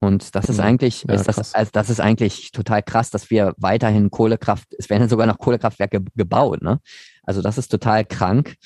[0.00, 3.54] Und das ist eigentlich, ja, ist das, also das ist eigentlich total krass, dass wir
[3.56, 6.80] weiterhin Kohlekraft, es werden sogar noch Kohlekraftwerke gebaut, ne?
[7.22, 8.56] Also das ist total krank.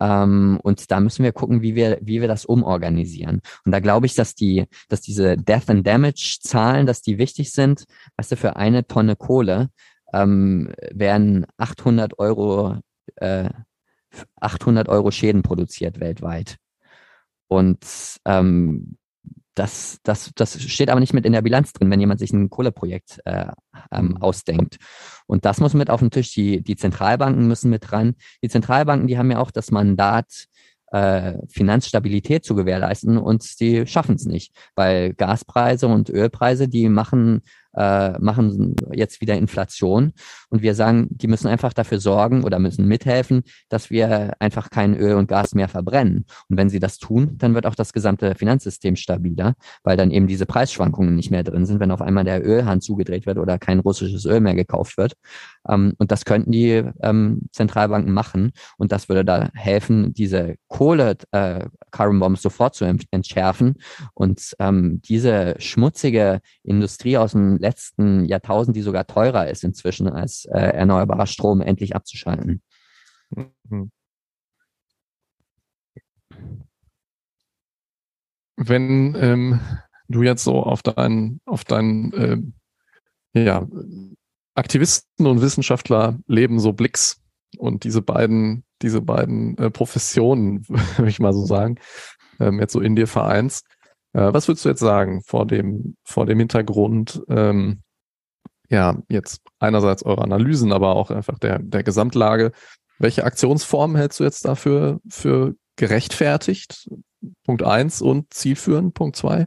[0.00, 3.40] Ähm, und da müssen wir gucken, wie wir, wie wir das umorganisieren.
[3.64, 7.52] Und da glaube ich, dass die, dass diese Death and Damage Zahlen, dass die wichtig
[7.52, 7.84] sind.
[8.16, 9.70] Weißt du, für eine Tonne Kohle
[10.12, 12.78] ähm, werden 800 Euro,
[13.16, 13.50] äh,
[14.40, 16.56] 800 Euro Schäden produziert weltweit.
[17.48, 17.84] Und
[18.24, 18.96] ähm,
[19.54, 22.48] das, das, das steht aber nicht mit in der Bilanz drin, wenn jemand sich ein
[22.48, 23.46] Kohleprojekt äh,
[23.90, 24.76] ähm, ausdenkt.
[25.26, 26.32] Und das muss mit auf den Tisch.
[26.32, 28.14] Die, die Zentralbanken müssen mit dran.
[28.42, 30.46] Die Zentralbanken, die haben ja auch das Mandat,
[30.92, 37.42] äh, Finanzstabilität zu gewährleisten und die schaffen es nicht, weil Gaspreise und Ölpreise, die machen
[37.78, 40.12] äh, machen jetzt wieder Inflation.
[40.50, 44.96] Und wir sagen, die müssen einfach dafür sorgen oder müssen mithelfen, dass wir einfach kein
[44.96, 46.26] Öl und Gas mehr verbrennen.
[46.48, 50.26] Und wenn sie das tun, dann wird auch das gesamte Finanzsystem stabiler, weil dann eben
[50.26, 53.78] diese Preisschwankungen nicht mehr drin sind, wenn auf einmal der Ölhahn zugedreht wird oder kein
[53.78, 55.14] russisches Öl mehr gekauft wird.
[55.68, 58.52] Ähm, und das könnten die ähm, Zentralbanken machen.
[58.76, 63.76] Und das würde da helfen, diese Kohle, äh, Carbon Bombs sofort zu entschärfen
[64.14, 70.46] und ähm, diese schmutzige Industrie aus dem letzten Jahrtausend, die sogar teurer ist inzwischen als
[70.46, 72.62] äh, erneuerbarer Strom, endlich abzuschalten.
[73.30, 73.90] Mhm.
[78.56, 79.60] Wenn ähm,
[80.08, 82.54] du jetzt so auf deinen, auf deinen
[83.34, 83.66] äh, ja,
[84.54, 87.20] Aktivisten und Wissenschaftler leben so Blicks
[87.58, 90.66] und diese beiden, diese beiden äh, Professionen,
[90.96, 91.76] würde ich mal so sagen,
[92.40, 93.66] ähm, jetzt so in dir vereinst.
[94.12, 97.82] Äh, was würdest du jetzt sagen vor dem, vor dem Hintergrund, ähm,
[98.70, 102.52] ja, jetzt einerseits eure Analysen, aber auch einfach der, der Gesamtlage.
[102.98, 106.88] Welche Aktionsformen hältst du jetzt dafür für gerechtfertigt?
[107.44, 109.46] Punkt eins und zielführend, Punkt zwei?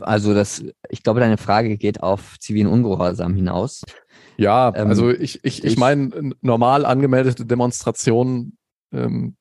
[0.00, 3.82] Also das, ich glaube, deine Frage geht auf zivilen Ungehorsam hinaus.
[4.36, 8.58] Ja, ähm, also ich, ich, ich, ich meine, normal angemeldete Demonstrationen
[8.92, 9.36] ähm,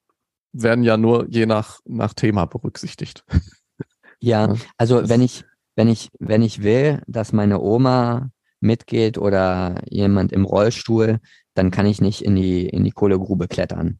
[0.51, 3.23] werden ja nur je nach, nach Thema berücksichtigt.
[4.21, 5.45] Ja, also wenn ich,
[5.77, 11.19] wenn ich, wenn ich will, dass meine Oma mitgeht oder jemand im Rollstuhl,
[11.53, 13.99] dann kann ich nicht in die, in die Kohlegrube klettern.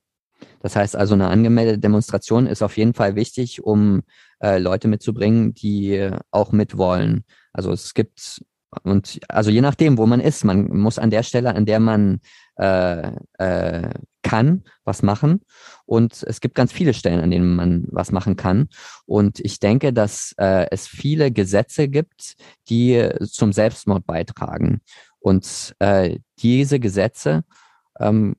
[0.62, 4.02] Das heißt also, eine angemeldete Demonstration ist auf jeden Fall wichtig, um
[4.42, 7.24] äh, Leute mitzubringen, die auch mitwollen.
[7.54, 8.42] Also es gibt
[8.84, 12.20] und also je nachdem, wo man ist, man muss an der Stelle, an der man
[12.58, 13.90] äh, äh,
[14.22, 15.42] kann, was machen.
[15.86, 18.70] Und es gibt ganz viele Stellen, an denen man was machen kann.
[19.06, 22.36] Und ich denke, dass äh, es viele Gesetze gibt,
[22.70, 24.82] die zum Selbstmord beitragen.
[25.20, 27.44] Und äh, diese Gesetze
[28.00, 28.36] ähm,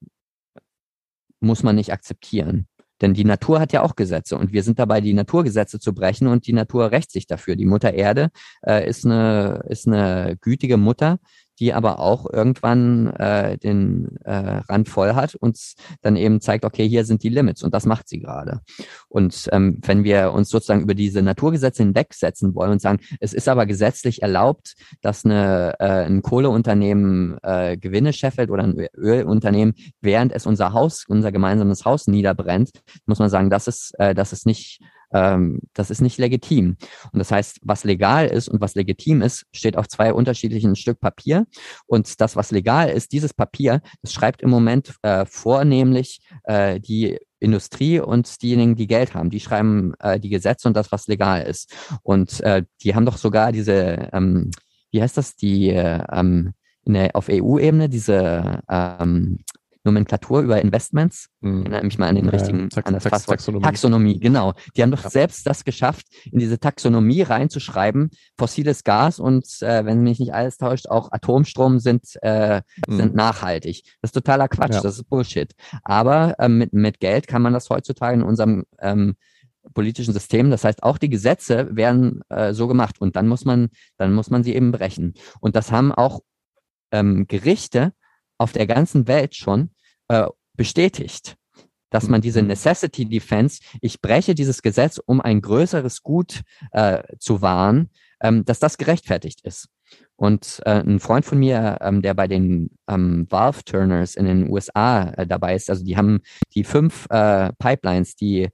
[1.40, 2.66] muss man nicht akzeptieren.
[3.00, 6.28] Denn die Natur hat ja auch Gesetze und wir sind dabei, die Naturgesetze zu brechen
[6.28, 7.56] und die Natur rächt sich dafür.
[7.56, 8.28] Die Mutter Erde
[8.62, 11.18] äh, ist, eine, ist eine gütige Mutter,
[11.60, 15.58] die aber auch irgendwann äh, den äh, Rand voll hat und
[16.00, 18.60] dann eben zeigt, okay, hier sind die Limits und das macht sie gerade.
[19.08, 23.48] Und ähm, wenn wir uns sozusagen über diese Naturgesetze hinwegsetzen wollen und sagen, es ist
[23.48, 30.32] aber gesetzlich erlaubt, dass eine, äh, ein Kohleunternehmen äh, Gewinne scheffelt oder ein Ölunternehmen, während
[30.32, 32.70] es unser Haus, unser gemeinsames Haus niederbrennt,
[33.04, 34.80] muss man sagen, das ist, äh, das ist nicht
[35.12, 36.76] ähm, das ist nicht legitim.
[37.12, 41.00] Und das heißt, was legal ist und was legitim ist, steht auf zwei unterschiedlichen Stück
[41.00, 41.46] Papier.
[41.86, 47.18] Und das, was legal ist, dieses Papier, das schreibt im Moment äh, vornehmlich äh, die
[47.38, 51.42] Industrie und diejenigen, die Geld haben, die schreiben äh, die Gesetze und das, was legal
[51.42, 51.74] ist.
[52.02, 54.50] Und äh, die haben doch sogar diese, ähm,
[54.90, 56.52] wie heißt das, die äh, ähm,
[56.84, 59.38] der, auf EU-Ebene diese ähm,
[59.84, 61.28] Nomenklatur über Investments.
[61.40, 61.62] Mhm.
[61.62, 63.38] Erinnere mich mal an den ja, richtigen, Tax an das Tax Passwort.
[63.38, 63.64] Taxonomie.
[63.64, 64.52] Taxonomie, genau.
[64.76, 65.10] Die haben doch ja.
[65.10, 70.58] selbst das geschafft, in diese Taxonomie reinzuschreiben, fossiles Gas und, äh, wenn mich nicht alles
[70.58, 72.96] täuscht, auch Atomstrom sind, äh, mhm.
[72.96, 73.82] sind nachhaltig.
[74.02, 74.80] Das ist totaler Quatsch, ja.
[74.82, 75.52] das ist Bullshit.
[75.82, 79.16] Aber ähm, mit, mit Geld kann man das heutzutage in unserem ähm,
[79.74, 80.50] politischen System.
[80.50, 84.30] Das heißt, auch die Gesetze werden äh, so gemacht und dann muss man, dann muss
[84.30, 85.14] man sie eben brechen.
[85.40, 86.20] Und das haben auch
[86.92, 87.92] ähm, Gerichte
[88.40, 89.70] auf der ganzen Welt schon
[90.08, 91.36] äh, bestätigt,
[91.90, 92.48] dass man diese mhm.
[92.48, 96.40] Necessity Defense, ich breche dieses Gesetz, um ein größeres Gut
[96.72, 97.90] äh, zu wahren,
[98.22, 99.68] ähm, dass das gerechtfertigt ist.
[100.20, 104.50] Und äh, ein Freund von mir, ähm, der bei den ähm, Valve Turners in den
[104.50, 106.20] USA äh, dabei ist, also die haben
[106.54, 108.50] die fünf äh, Pipelines, die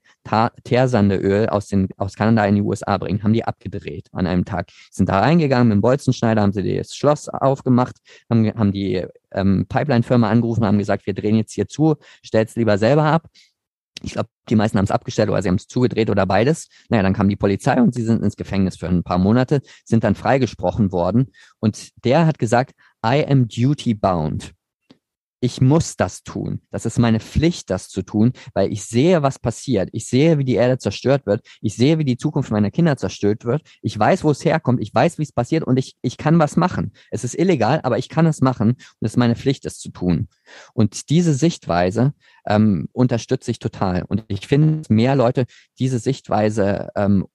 [0.63, 4.69] Teersandeöl aus, den, aus Kanada in die USA bringen, haben die abgedreht an einem Tag.
[4.93, 7.97] Sind da reingegangen mit dem Bolzenschneider, haben sie das Schloss aufgemacht,
[8.31, 12.79] haben, haben die ähm, Pipeline-Firma angerufen, haben gesagt, wir drehen jetzt hier zu, stell's lieber
[12.79, 13.27] selber ab.
[14.07, 16.69] Ich glaube, die meisten haben es abgestellt oder sie haben es zugedreht oder beides.
[16.89, 20.05] Naja, dann kam die Polizei und sie sind ins Gefängnis für ein paar Monate, sind
[20.05, 21.33] dann freigesprochen worden.
[21.59, 22.75] Und der hat gesagt,
[23.05, 24.56] I am duty bound
[25.41, 26.61] ich muss das tun.
[26.71, 29.91] Das ist meine Pflicht, das zu tun, weil ich sehe, was passiert.
[29.93, 31.47] Ich sehe, wie die Erde zerstört wird.
[31.61, 33.63] Ich sehe, wie die Zukunft meiner Kinder zerstört wird.
[33.83, 34.81] Ich weiß, wo es herkommt.
[34.81, 36.93] Ich weiß, wie es passiert und ich, ich kann was machen.
[37.11, 39.91] Es ist illegal, aber ich kann es machen und es ist meine Pflicht, es zu
[39.91, 40.29] tun.
[40.73, 42.15] Und diese Sichtweise
[42.47, 44.05] ähm, unterstütze ich total.
[44.09, 45.45] Und ich finde, mehr Leute
[45.79, 47.27] diese Sichtweise ähm,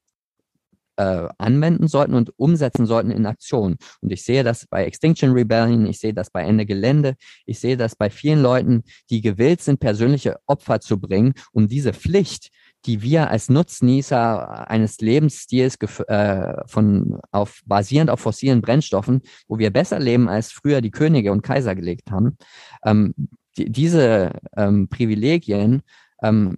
[1.01, 3.77] äh, anwenden sollten und umsetzen sollten in Aktion.
[4.01, 7.15] Und ich sehe das bei Extinction Rebellion, ich sehe das bei Ende Gelände,
[7.45, 11.93] ich sehe das bei vielen Leuten, die gewillt sind, persönliche Opfer zu bringen, um diese
[11.93, 12.49] Pflicht,
[12.85, 19.71] die wir als Nutznießer eines Lebensstils äh, von auf basierend auf fossilen Brennstoffen, wo wir
[19.71, 22.37] besser leben als früher die Könige und Kaiser gelegt haben,
[22.85, 23.13] ähm,
[23.57, 25.81] die, diese ähm, Privilegien
[26.21, 26.57] ähm,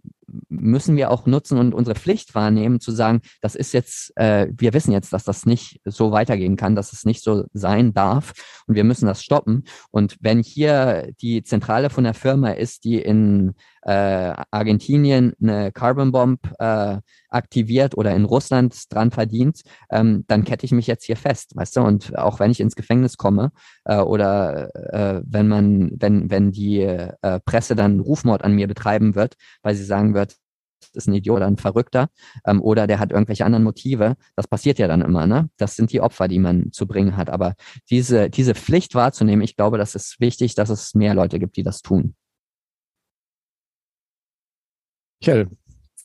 [0.50, 4.74] müssen wir auch nutzen und unsere Pflicht wahrnehmen, zu sagen, das ist jetzt, äh, wir
[4.74, 8.34] wissen jetzt, dass das nicht so weitergehen kann, dass es nicht so sein darf
[8.68, 9.64] und wir müssen das stoppen.
[9.92, 13.54] Und wenn hier die Zentrale von der Firma ist, die in
[13.86, 16.98] äh, Argentinien eine Carbon Bomb äh,
[17.30, 21.78] aktiviert oder in Russland dran verdient, ähm, dann kette ich mich jetzt hier fest, weißt
[21.78, 21.82] du?
[21.82, 23.52] Und auch wenn ich ins Gefängnis komme
[23.86, 29.16] äh, oder äh, wenn man, wenn wenn die äh, Presse dann Rufmord an mir betreiben
[29.16, 30.23] wird, weil sie sagen wird,
[30.94, 32.10] ist ein Idiot oder ein Verrückter
[32.46, 34.16] ähm, oder der hat irgendwelche anderen Motive.
[34.36, 35.50] Das passiert ja dann immer, ne?
[35.58, 37.30] Das sind die Opfer, die man zu bringen hat.
[37.30, 37.56] Aber
[37.90, 41.64] diese, diese Pflicht wahrzunehmen, ich glaube, das ist wichtig, dass es mehr Leute gibt, die
[41.64, 42.16] das tun.
[45.22, 45.48] Kjell,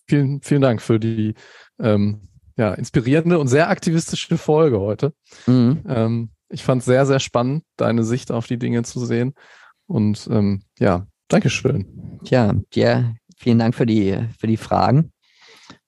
[0.06, 1.34] vielen, vielen Dank für die
[1.78, 5.12] ähm, ja, inspirierende und sehr aktivistische Folge heute.
[5.46, 5.82] Mhm.
[5.88, 9.34] Ähm, ich fand es sehr, sehr spannend, deine Sicht auf die Dinge zu sehen.
[9.86, 12.20] Und ähm, ja, Dankeschön.
[12.24, 15.12] Tja, dir vielen Dank für die, für die Fragen.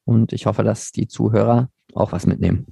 [0.05, 2.67] Und ich hoffe, dass die Zuhörer auch was mitnehmen.